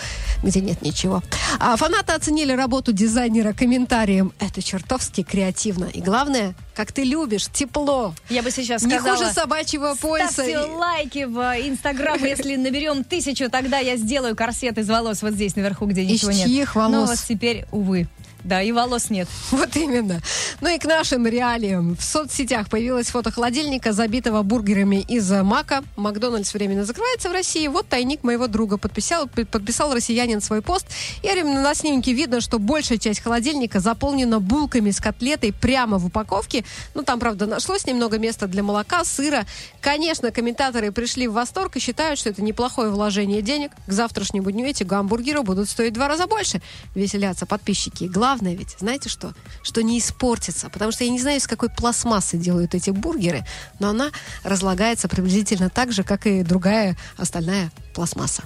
где 0.42 0.60
нет 0.60 0.82
ничего. 0.82 1.22
А 1.58 1.78
фанаты 1.86 2.12
оценили 2.12 2.52
работу 2.52 2.92
дизайнера 2.92 3.52
комментарием. 3.52 4.32
Это 4.40 4.60
чертовски 4.60 5.22
креативно. 5.22 5.84
И 5.84 6.00
главное, 6.00 6.54
как 6.74 6.90
ты 6.90 7.04
любишь, 7.04 7.46
тепло. 7.52 8.12
Я 8.28 8.42
бы 8.42 8.50
сейчас 8.50 8.82
Не 8.82 8.98
сказала... 8.98 9.16
хуже 9.16 9.32
собачьего 9.32 9.94
пояса. 9.94 10.32
Ставьте 10.32 10.58
лайки 10.58 11.24
в 11.24 11.38
э, 11.38 11.68
Инстаграм, 11.68 12.22
если 12.22 12.56
наберем 12.56 13.04
тысячу, 13.04 13.48
тогда 13.50 13.78
я 13.78 13.96
сделаю 13.96 14.34
корсет 14.34 14.78
из 14.78 14.88
волос 14.88 15.22
вот 15.22 15.34
здесь 15.34 15.54
наверху, 15.54 15.86
где 15.86 16.02
Из 16.02 16.08
ничего 16.10 16.32
нет. 16.32 16.46
чьих 16.46 16.74
волос? 16.74 16.92
Но 16.92 17.06
вот 17.06 17.18
теперь, 17.28 17.66
увы, 17.70 18.08
Да, 18.46 18.62
и 18.62 18.70
волос 18.70 19.10
нет. 19.10 19.28
Вот 19.50 19.74
именно. 19.76 20.20
Ну 20.60 20.68
и 20.68 20.78
к 20.78 20.84
нашим 20.84 21.26
реалиям. 21.26 21.96
В 21.96 22.02
соцсетях 22.04 22.68
появилось 22.68 23.08
фото 23.08 23.32
холодильника, 23.32 23.92
забитого 23.92 24.42
бургерами 24.42 25.04
из 25.08 25.28
Мака. 25.30 25.82
Макдональдс 25.96 26.54
временно 26.54 26.84
закрывается 26.84 27.28
в 27.28 27.32
России. 27.32 27.66
Вот 27.66 27.88
тайник 27.88 28.22
моего 28.22 28.46
друга. 28.46 28.78
Подписал, 28.78 29.26
подписал 29.26 29.92
россиянин 29.92 30.40
свой 30.40 30.62
пост. 30.62 30.86
И 31.22 31.42
на 31.42 31.74
снимке 31.74 32.12
видно, 32.12 32.40
что 32.40 32.60
большая 32.60 32.98
часть 32.98 33.20
холодильника 33.20 33.80
заполнена 33.80 34.38
булками 34.38 34.92
с 34.92 35.00
котлетой 35.00 35.52
прямо 35.52 35.98
в 35.98 36.06
упаковке. 36.06 36.64
Ну, 36.94 37.02
там, 37.02 37.18
правда, 37.18 37.46
нашлось 37.46 37.84
немного 37.84 38.18
места 38.18 38.46
для 38.46 38.62
молока, 38.62 39.04
сыра. 39.04 39.44
Конечно, 39.80 40.30
комментаторы 40.30 40.92
пришли 40.92 41.26
в 41.26 41.32
восторг 41.32 41.76
и 41.76 41.80
считают, 41.80 42.20
что 42.20 42.28
это 42.28 42.42
неплохое 42.42 42.90
вложение 42.90 43.42
денег. 43.42 43.72
К 43.88 43.92
завтрашнему 43.92 44.52
дню 44.52 44.66
эти 44.66 44.84
гамбургеры 44.84 45.42
будут 45.42 45.68
стоить 45.68 45.92
в 45.92 45.94
два 45.94 46.06
раза 46.06 46.28
больше. 46.28 46.62
Веселятся 46.94 47.46
подписчики. 47.46 48.04
И 48.04 48.08
главное 48.36 48.54
ведь, 48.54 48.76
знаете 48.78 49.08
что? 49.08 49.32
Что 49.62 49.82
не 49.82 49.98
испортится. 49.98 50.68
Потому 50.68 50.92
что 50.92 51.04
я 51.04 51.10
не 51.10 51.20
знаю, 51.20 51.38
из 51.38 51.46
какой 51.46 51.70
пластмассы 51.70 52.36
делают 52.36 52.74
эти 52.74 52.90
бургеры, 52.90 53.46
но 53.78 53.88
она 53.88 54.10
разлагается 54.44 55.08
приблизительно 55.08 55.70
так 55.70 55.92
же, 55.92 56.02
как 56.02 56.26
и 56.26 56.42
другая 56.42 56.96
остальная 57.16 57.70
пластмасса. 57.94 58.42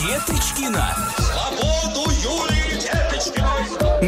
Деточкина. 0.00 0.96
Свободу 1.18 2.10
Деточкиной. 2.22 2.63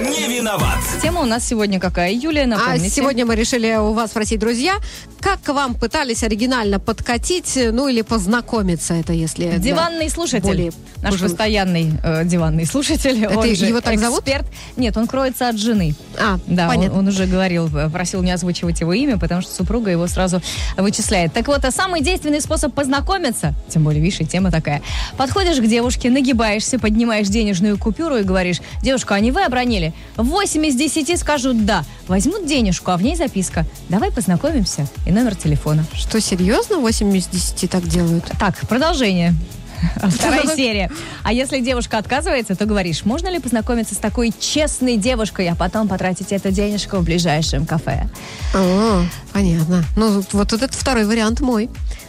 Не 0.05 0.29
виноват. 0.39 0.79
Тема 1.03 1.23
у 1.23 1.25
нас 1.25 1.47
сегодня 1.47 1.81
какая? 1.81 2.13
Юлия, 2.13 2.43
А 2.43 2.47
напомните. 2.47 2.91
сегодня 2.91 3.25
мы 3.25 3.35
решили 3.35 3.77
у 3.77 3.93
вас 3.93 4.11
спросить, 4.11 4.39
друзья, 4.41 4.75
как 5.21 5.41
к 5.43 5.49
вам 5.53 5.75
пытались 5.75 6.23
оригинально 6.23 6.79
подкатить, 6.79 7.59
ну 7.73 7.89
или 7.89 8.03
познакомиться, 8.03 8.95
это 8.95 9.13
если... 9.15 9.49
да, 9.53 9.57
Диванный 9.59 10.11
слушатель. 10.11 10.47
более 10.47 10.73
Наш 11.03 11.13
пожилых. 11.13 11.31
постоянный 11.33 11.93
э, 12.03 12.25
диванный 12.25 12.67
слушатель. 12.67 13.25
Это 13.25 13.39
он 13.39 13.55
же 13.55 13.67
его 13.67 13.81
так 13.81 13.99
зовут? 13.99 14.21
эксперт. 14.21 14.47
Нет, 14.77 14.97
он 14.99 15.07
кроется 15.07 15.49
от 15.49 15.59
жены. 15.59 15.95
А, 16.19 16.39
Да, 16.47 16.65
он, 16.65 16.75
понятно. 16.77 16.99
он 16.99 17.09
уже 17.09 17.27
говорил, 17.27 17.75
э, 17.75 17.89
просил 17.89 18.23
не 18.23 18.31
озвучивать 18.33 18.81
его 18.81 18.93
имя, 18.93 19.19
потому 19.19 19.41
что 19.41 19.53
супруга 19.53 19.91
его 19.91 20.07
сразу 20.09 20.43
вычисляет. 20.77 21.33
Так 21.33 21.49
вот, 21.49 21.65
а 21.65 21.71
самый 21.71 22.03
действенный 22.03 22.41
способ 22.41 22.75
познакомиться, 22.75 23.55
тем 23.69 23.83
более, 23.85 24.03
видишь, 24.03 24.21
и 24.21 24.25
тема 24.27 24.51
такая. 24.51 24.83
Подходишь 25.17 25.57
к 25.59 25.67
девушке, 25.67 26.11
нагибаешься, 26.11 26.79
поднимаешь 26.79 27.29
денежную 27.29 27.79
купюру 27.79 28.19
и 28.19 28.23
говоришь, 28.23 28.61
девушка, 28.83 29.15
а 29.15 29.21
не 29.21 29.33
вы 29.33 29.43
обронили? 29.43 29.86
8 30.17 30.67
из 30.67 30.77
10 30.77 31.19
скажут 31.19 31.65
да. 31.65 31.85
Возьмут 32.09 32.47
денежку, 32.47 32.91
а 32.91 32.97
в 32.97 33.03
ней 33.03 33.17
записка. 33.17 33.65
Давай 33.89 34.11
познакомимся. 34.11 34.87
И 35.07 35.11
номер 35.11 35.35
телефона. 35.35 35.85
Что, 35.93 36.21
серьезно? 36.21 36.79
8 36.79 37.17
из 37.17 37.27
10 37.27 37.71
так 37.71 37.87
делают? 37.87 38.25
Так, 38.39 38.59
продолжение. 38.69 39.35
Вторая 39.97 40.47
серия. 40.57 40.91
А 41.23 41.33
если 41.33 41.61
девушка 41.61 41.99
отказывается, 41.99 42.55
то 42.55 42.67
говоришь, 42.67 43.05
можно 43.05 43.29
ли 43.29 43.39
познакомиться 43.39 43.95
с 43.95 43.99
такой 43.99 44.33
честной 44.39 44.97
девушкой, 44.97 45.49
а 45.49 45.55
потом 45.55 45.89
потратить 45.89 46.33
эту 46.33 46.51
денежку 46.51 46.97
в 46.97 47.05
ближайшем 47.05 47.67
кафе? 47.67 48.09
А, 48.55 49.03
понятно. 49.33 49.85
Ну, 49.97 50.23
вот 50.33 50.53
этот 50.53 50.75
второй 50.75 51.05
вариант 51.05 51.41
мой. 51.41 51.69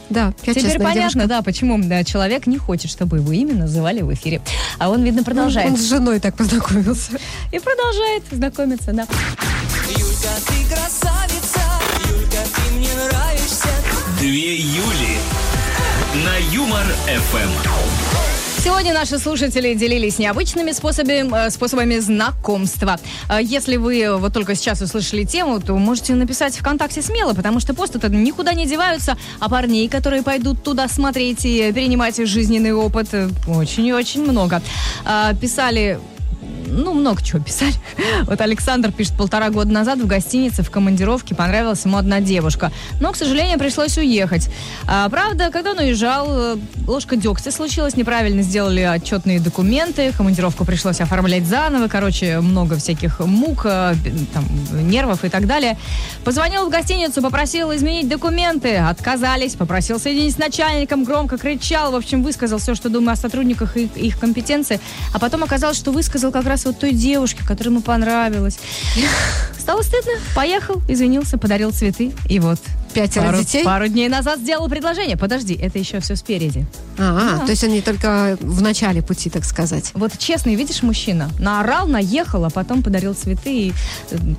Да, 0.10 0.34
я 0.44 0.54
Теперь 0.54 0.64
честная 0.64 0.80
понятно, 0.80 1.22
девушка. 1.22 1.28
да, 1.28 1.42
почему 1.42 1.80
да, 1.84 2.04
человек 2.04 2.48
не 2.48 2.58
хочет, 2.58 2.90
чтобы 2.90 3.18
его 3.18 3.32
имя 3.32 3.56
называли 3.56 4.02
в 4.02 4.14
эфире. 4.14 4.42
А 4.80 4.90
он, 4.90 5.04
видно, 5.04 5.24
продолжает. 5.24 5.70
Он 5.72 5.78
с 5.78 5.88
женой 5.90 6.20
так 6.20 6.36
познакомился. 6.36 7.12
И 7.52 7.60
продолжает 7.60 8.24
знакомиться, 8.32 8.94
да. 8.94 9.06
Юлька, 9.90 10.30
ты 10.48 10.74
красавица, 10.74 11.62
Юлька, 12.10 12.38
ты 12.56 12.74
мне 12.76 12.90
нравишься. 12.94 13.70
Две 14.20 14.56
Юли. 14.56 15.18
На 16.24 16.38
Юмор 16.54 16.86
ФМ. 17.06 18.17
Сегодня 18.68 18.94
наши 18.94 19.18
слушатели 19.18 19.76
делились 19.76 20.20
необычными 20.20 20.74
способами, 20.74 21.48
э, 21.48 21.50
способами 21.52 22.00
знакомства. 22.00 23.00
Э, 23.30 23.40
Если 23.42 23.78
вы 23.78 24.18
вот 24.18 24.34
только 24.34 24.56
сейчас 24.56 24.82
услышали 24.82 25.24
тему, 25.24 25.62
то 25.62 25.74
можете 25.78 26.14
написать 26.16 26.58
ВКонтакте 26.58 27.02
смело, 27.02 27.34
потому 27.34 27.62
что 27.62 27.74
посты-то 27.74 28.10
никуда 28.10 28.54
не 28.54 28.66
деваются, 28.66 29.18
а 29.40 29.48
парней, 29.48 29.88
которые 29.88 30.22
пойдут 30.22 30.64
туда 30.64 30.90
смотреть 30.90 31.46
и 31.46 31.72
перенимать 31.72 32.18
жизненный 32.18 32.74
опыт, 32.74 33.08
э, 33.14 33.30
очень 33.48 33.86
и 33.86 33.94
очень 33.94 34.24
много. 34.30 34.62
Писали 35.40 35.98
ну, 36.78 36.94
много 36.94 37.22
чего 37.22 37.40
писали. 37.40 37.74
Вот 38.24 38.40
Александр 38.40 38.92
пишет, 38.92 39.14
полтора 39.18 39.50
года 39.50 39.72
назад 39.72 40.00
в 40.00 40.06
гостинице 40.06 40.64
в 40.64 40.70
командировке 40.70 41.36
понравилась 41.36 41.84
ему 41.86 41.98
одна 41.98 42.20
девушка. 42.20 42.72
Но, 43.02 43.12
к 43.12 43.16
сожалению, 43.16 43.58
пришлось 43.58 43.98
уехать. 43.98 44.50
А, 44.88 45.10
правда, 45.10 45.50
когда 45.52 45.72
он 45.72 45.80
уезжал, 45.80 46.28
э, 46.30 46.58
ложка 46.88 47.16
дегтя 47.16 47.52
случилась, 47.52 47.96
неправильно 47.96 48.44
сделали 48.44 48.82
отчетные 48.82 49.40
документы, 49.40 50.12
командировку 50.14 50.66
пришлось 50.66 51.02
оформлять 51.02 51.46
заново, 51.46 51.88
короче, 51.88 52.40
много 52.40 52.78
всяких 52.78 53.20
мук, 53.22 53.62
э, 53.66 53.96
там, 54.34 54.46
нервов 54.88 55.26
и 55.26 55.30
так 55.30 55.48
далее. 55.48 55.78
Позвонил 56.24 56.68
в 56.68 56.70
гостиницу, 56.70 57.22
попросил 57.22 57.74
изменить 57.76 58.08
документы, 58.08 58.78
отказались, 58.78 59.56
попросил 59.56 60.00
соединить 60.00 60.36
с 60.36 60.38
начальником, 60.38 61.04
громко 61.04 61.38
кричал, 61.38 61.92
в 61.92 61.96
общем, 61.96 62.24
высказал 62.24 62.60
все, 62.60 62.76
что 62.76 62.90
думаю 62.90 63.14
о 63.14 63.16
сотрудниках 63.16 63.78
и 63.78 63.86
их 63.96 64.20
компетенции, 64.20 64.80
а 65.14 65.20
потом 65.20 65.44
оказалось, 65.44 65.78
что 65.78 65.92
высказал 65.92 66.32
как 66.32 66.46
раз 66.46 66.67
вот 66.68 66.80
той 66.80 66.94
девушке, 66.94 67.42
которая 67.48 67.74
ему 67.74 67.82
понравилась. 67.82 68.58
Стало 69.60 69.82
стыдно, 69.82 70.14
поехал, 70.36 70.82
извинился, 70.88 71.38
подарил 71.38 71.72
цветы, 71.72 72.14
и 72.30 72.40
вот 72.40 72.60
Пятеро 72.94 73.26
пару, 73.26 73.38
детей? 73.40 73.64
пару 73.66 73.88
дней 73.90 74.08
назад 74.08 74.40
сделал 74.40 74.70
предложение. 74.70 75.18
Подожди, 75.18 75.54
это 75.56 75.78
еще 75.78 76.00
все 76.00 76.16
спереди. 76.16 76.66
А, 76.98 77.38
Да. 77.40 77.46
то 77.46 77.52
есть 77.52 77.64
он 77.66 77.72
не 77.72 77.82
только 77.82 78.38
в 78.40 78.62
начале 78.62 79.02
пути, 79.04 79.30
так 79.30 79.44
сказать. 79.44 79.92
Вот 79.94 80.18
честный, 80.18 80.56
видишь, 80.56 80.82
мужчина, 80.84 81.30
наорал, 81.38 81.86
наехал, 81.88 82.46
а 82.46 82.50
потом 82.50 82.82
подарил 82.82 83.14
цветы 83.14 83.68
и... 83.68 83.74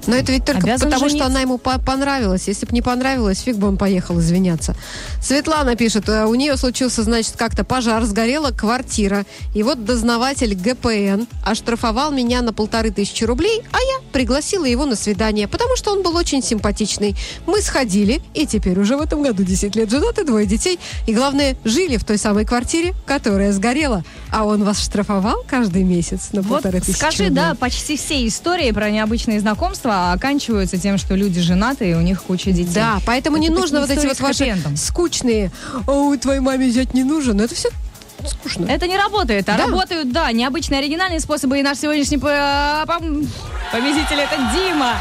Но 0.06 0.16
это 0.16 0.32
ведь 0.32 0.44
только 0.46 0.62
потому, 0.66 0.78
жениться. 0.98 1.08
что 1.18 1.26
она 1.26 1.40
ему 1.40 1.58
по- 1.58 1.78
понравилась. 1.78 2.48
Если 2.48 2.64
бы 2.66 2.72
не 2.72 2.82
понравилось, 2.82 3.40
фиг 3.40 3.56
бы 3.56 3.68
он 3.68 3.76
поехал 3.76 4.18
извиняться. 4.18 4.74
Светлана 5.22 5.76
пишет, 5.76 6.08
э, 6.08 6.24
у 6.24 6.34
нее 6.34 6.56
случился, 6.56 7.02
значит, 7.02 7.36
как-то 7.36 7.64
пожар, 7.64 8.02
сгорела 8.04 8.50
квартира. 8.50 9.24
И 9.54 9.62
вот 9.62 9.84
дознаватель 9.84 10.54
ГПН 10.54 11.26
оштрафовал 11.44 12.12
меня 12.18 12.42
на 12.42 12.52
полторы 12.52 12.90
тысячи 12.90 13.22
рублей, 13.22 13.62
а 13.70 13.76
я 13.78 14.00
пригласила 14.12 14.64
его 14.64 14.84
на 14.86 14.96
свидание, 14.96 15.46
потому 15.46 15.76
что 15.76 15.92
он 15.92 16.02
был 16.02 16.16
очень 16.16 16.42
симпатичный. 16.42 17.14
Мы 17.46 17.62
сходили, 17.62 18.20
и 18.34 18.44
теперь 18.44 18.78
уже 18.80 18.96
в 18.96 19.00
этом 19.00 19.22
году 19.22 19.44
10 19.44 19.76
лет 19.76 19.88
женаты, 19.88 20.24
двое 20.24 20.44
детей. 20.44 20.80
И 21.06 21.14
главное, 21.14 21.56
жили 21.64 21.96
в 21.96 22.04
той 22.04 22.18
самой 22.18 22.44
квартире, 22.44 22.94
которая 23.06 23.52
сгорела. 23.52 24.02
А 24.32 24.44
он 24.44 24.64
вас 24.64 24.82
штрафовал 24.82 25.44
каждый 25.46 25.84
месяц 25.84 26.30
на 26.32 26.42
Вот 26.42 26.62
полторы 26.62 26.80
тысячи 26.80 26.96
скажи, 26.98 27.24
рублей? 27.28 27.36
да, 27.36 27.54
почти 27.54 27.96
все 27.96 28.26
истории 28.26 28.72
про 28.72 28.90
необычные 28.90 29.38
знакомства 29.40 30.12
оканчиваются 30.12 30.76
тем, 30.76 30.98
что 30.98 31.14
люди 31.14 31.40
женаты 31.40 31.90
и 31.90 31.94
у 31.94 32.00
них 32.00 32.22
куча 32.24 32.50
детей. 32.50 32.74
Да, 32.74 32.98
поэтому 33.06 33.36
не 33.36 33.46
Это 33.48 33.60
нужно 33.60 33.86
такие 33.86 34.08
вот 34.08 34.12
эти 34.12 34.20
вот 34.20 34.28
ваши 34.28 34.58
скучные 34.76 35.52
«Ой, 35.86 36.18
твоей 36.18 36.40
маме 36.40 36.68
взять 36.68 36.94
не 36.94 37.04
нужен». 37.04 37.40
Это 37.40 37.54
все 37.54 37.68
скучно. 38.26 38.66
Это 38.70 38.86
не 38.86 38.96
работает, 38.96 39.48
а 39.48 39.56
Да. 39.56 39.64
работают, 39.66 40.12
да, 40.12 40.30
необычные 40.32 40.80
оригинальные 40.80 41.20
способы. 41.20 41.58
И 41.58 41.62
наш 41.62 41.78
сегодняшний 41.78 42.16
пом- 42.18 43.26
победитель 43.72 44.18
это 44.20 44.36
Дима. 44.54 44.94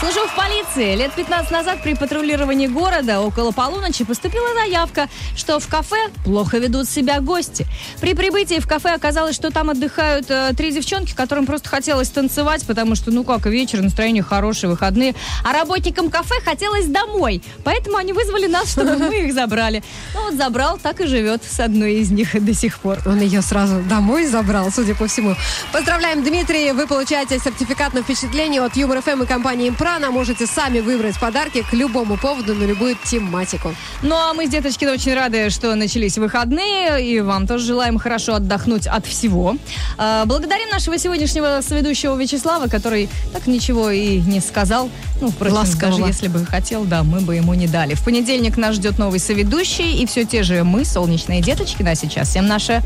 Служу 0.00 0.26
в 0.28 0.34
полиции. 0.34 0.96
Лет 0.96 1.12
15 1.12 1.50
назад 1.50 1.82
при 1.82 1.92
патрулировании 1.94 2.66
города 2.68 3.20
около 3.20 3.50
полуночи 3.52 4.02
поступила 4.02 4.46
заявка, 4.54 5.10
что 5.36 5.60
в 5.60 5.68
кафе 5.68 6.08
плохо 6.24 6.56
ведут 6.56 6.88
себя 6.88 7.20
гости. 7.20 7.66
При 8.00 8.14
прибытии 8.14 8.60
в 8.60 8.66
кафе 8.66 8.94
оказалось, 8.94 9.36
что 9.36 9.50
там 9.50 9.68
отдыхают 9.68 10.30
э, 10.30 10.52
три 10.56 10.72
девчонки, 10.72 11.12
которым 11.14 11.44
просто 11.44 11.68
хотелось 11.68 12.08
танцевать, 12.08 12.64
потому 12.66 12.94
что, 12.94 13.10
ну 13.10 13.24
как, 13.24 13.44
вечер, 13.44 13.82
настроение 13.82 14.22
хорошее, 14.22 14.70
выходные. 14.70 15.14
А 15.44 15.52
работникам 15.52 16.08
кафе 16.08 16.36
хотелось 16.46 16.86
домой. 16.86 17.42
Поэтому 17.62 17.98
они 17.98 18.14
вызвали 18.14 18.46
нас, 18.46 18.70
чтобы 18.72 18.96
мы 18.96 19.26
их 19.26 19.34
забрали. 19.34 19.82
Ну 20.14 20.30
вот 20.30 20.34
забрал, 20.34 20.78
так 20.82 21.02
и 21.02 21.06
живет 21.06 21.42
с 21.44 21.60
одной 21.60 21.96
из 21.96 22.10
них 22.10 22.42
до 22.42 22.54
сих 22.54 22.59
пор. 22.68 22.98
Он 23.06 23.20
ее 23.20 23.42
сразу 23.42 23.80
домой 23.80 24.26
забрал, 24.26 24.70
судя 24.70 24.94
по 24.94 25.06
всему. 25.06 25.34
Поздравляем, 25.72 26.22
Дмитрий. 26.22 26.72
Вы 26.72 26.86
получаете 26.86 27.38
сертификат 27.38 27.94
на 27.94 28.02
впечатление 28.02 28.62
от 28.62 28.76
Юмор 28.76 29.00
ФМ 29.02 29.22
и 29.22 29.26
компании 29.26 29.68
Импрана. 29.68 30.10
Можете 30.10 30.46
сами 30.46 30.80
выбрать 30.80 31.18
подарки 31.18 31.62
к 31.62 31.72
любому 31.72 32.16
поводу 32.16 32.54
на 32.54 32.64
любую 32.64 32.96
тематику. 33.04 33.74
Ну 34.02 34.14
а 34.14 34.34
мы 34.34 34.46
с 34.46 34.50
Деточкиной 34.50 34.94
очень 34.94 35.14
рады, 35.14 35.50
что 35.50 35.74
начались 35.74 36.18
выходные, 36.18 37.04
и 37.04 37.20
вам 37.20 37.46
тоже 37.46 37.64
желаем 37.66 37.98
хорошо 37.98 38.34
отдохнуть 38.34 38.86
от 38.86 39.06
всего. 39.06 39.56
А, 39.96 40.24
Благодарим 40.26 40.68
нашего 40.70 40.98
сегодняшнего 40.98 41.60
соведущего 41.62 42.16
Вячеслава, 42.16 42.66
который 42.68 43.08
так 43.32 43.46
ничего 43.46 43.90
и 43.90 44.18
не 44.20 44.40
сказал. 44.40 44.90
Ну, 45.20 45.30
впрочем, 45.30 45.56
Ласкового. 45.56 45.98
даже 45.98 46.12
если 46.12 46.28
бы 46.28 46.44
хотел, 46.46 46.84
да, 46.84 47.02
мы 47.02 47.20
бы 47.20 47.36
ему 47.36 47.54
не 47.54 47.66
дали. 47.66 47.94
В 47.94 48.02
понедельник 48.04 48.56
нас 48.56 48.76
ждет 48.76 48.98
новый 48.98 49.20
соведущий, 49.20 50.00
и 50.02 50.06
все 50.06 50.24
те 50.24 50.42
же 50.42 50.64
мы, 50.64 50.84
солнечные 50.84 51.42
Деточкина, 51.42 51.94
сейчас 51.94 52.30
всем 52.30 52.46
наше 52.50 52.82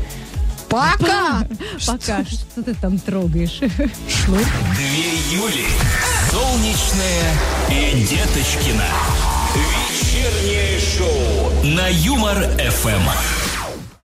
Пока! 0.69 1.47
пока. 1.85 2.23
Что 2.25 2.63
ты 2.63 2.73
там 2.75 2.99
трогаешь? 2.99 3.59
Две 3.59 5.15
Юли. 5.31 5.65
Солнечная 6.31 7.33
и 7.69 8.03
Деточкина. 8.03 8.85
Вечернее 9.55 10.79
шоу 10.79 11.63
на 11.63 11.87
Юмор 11.87 12.35
ФМ. 12.59 13.34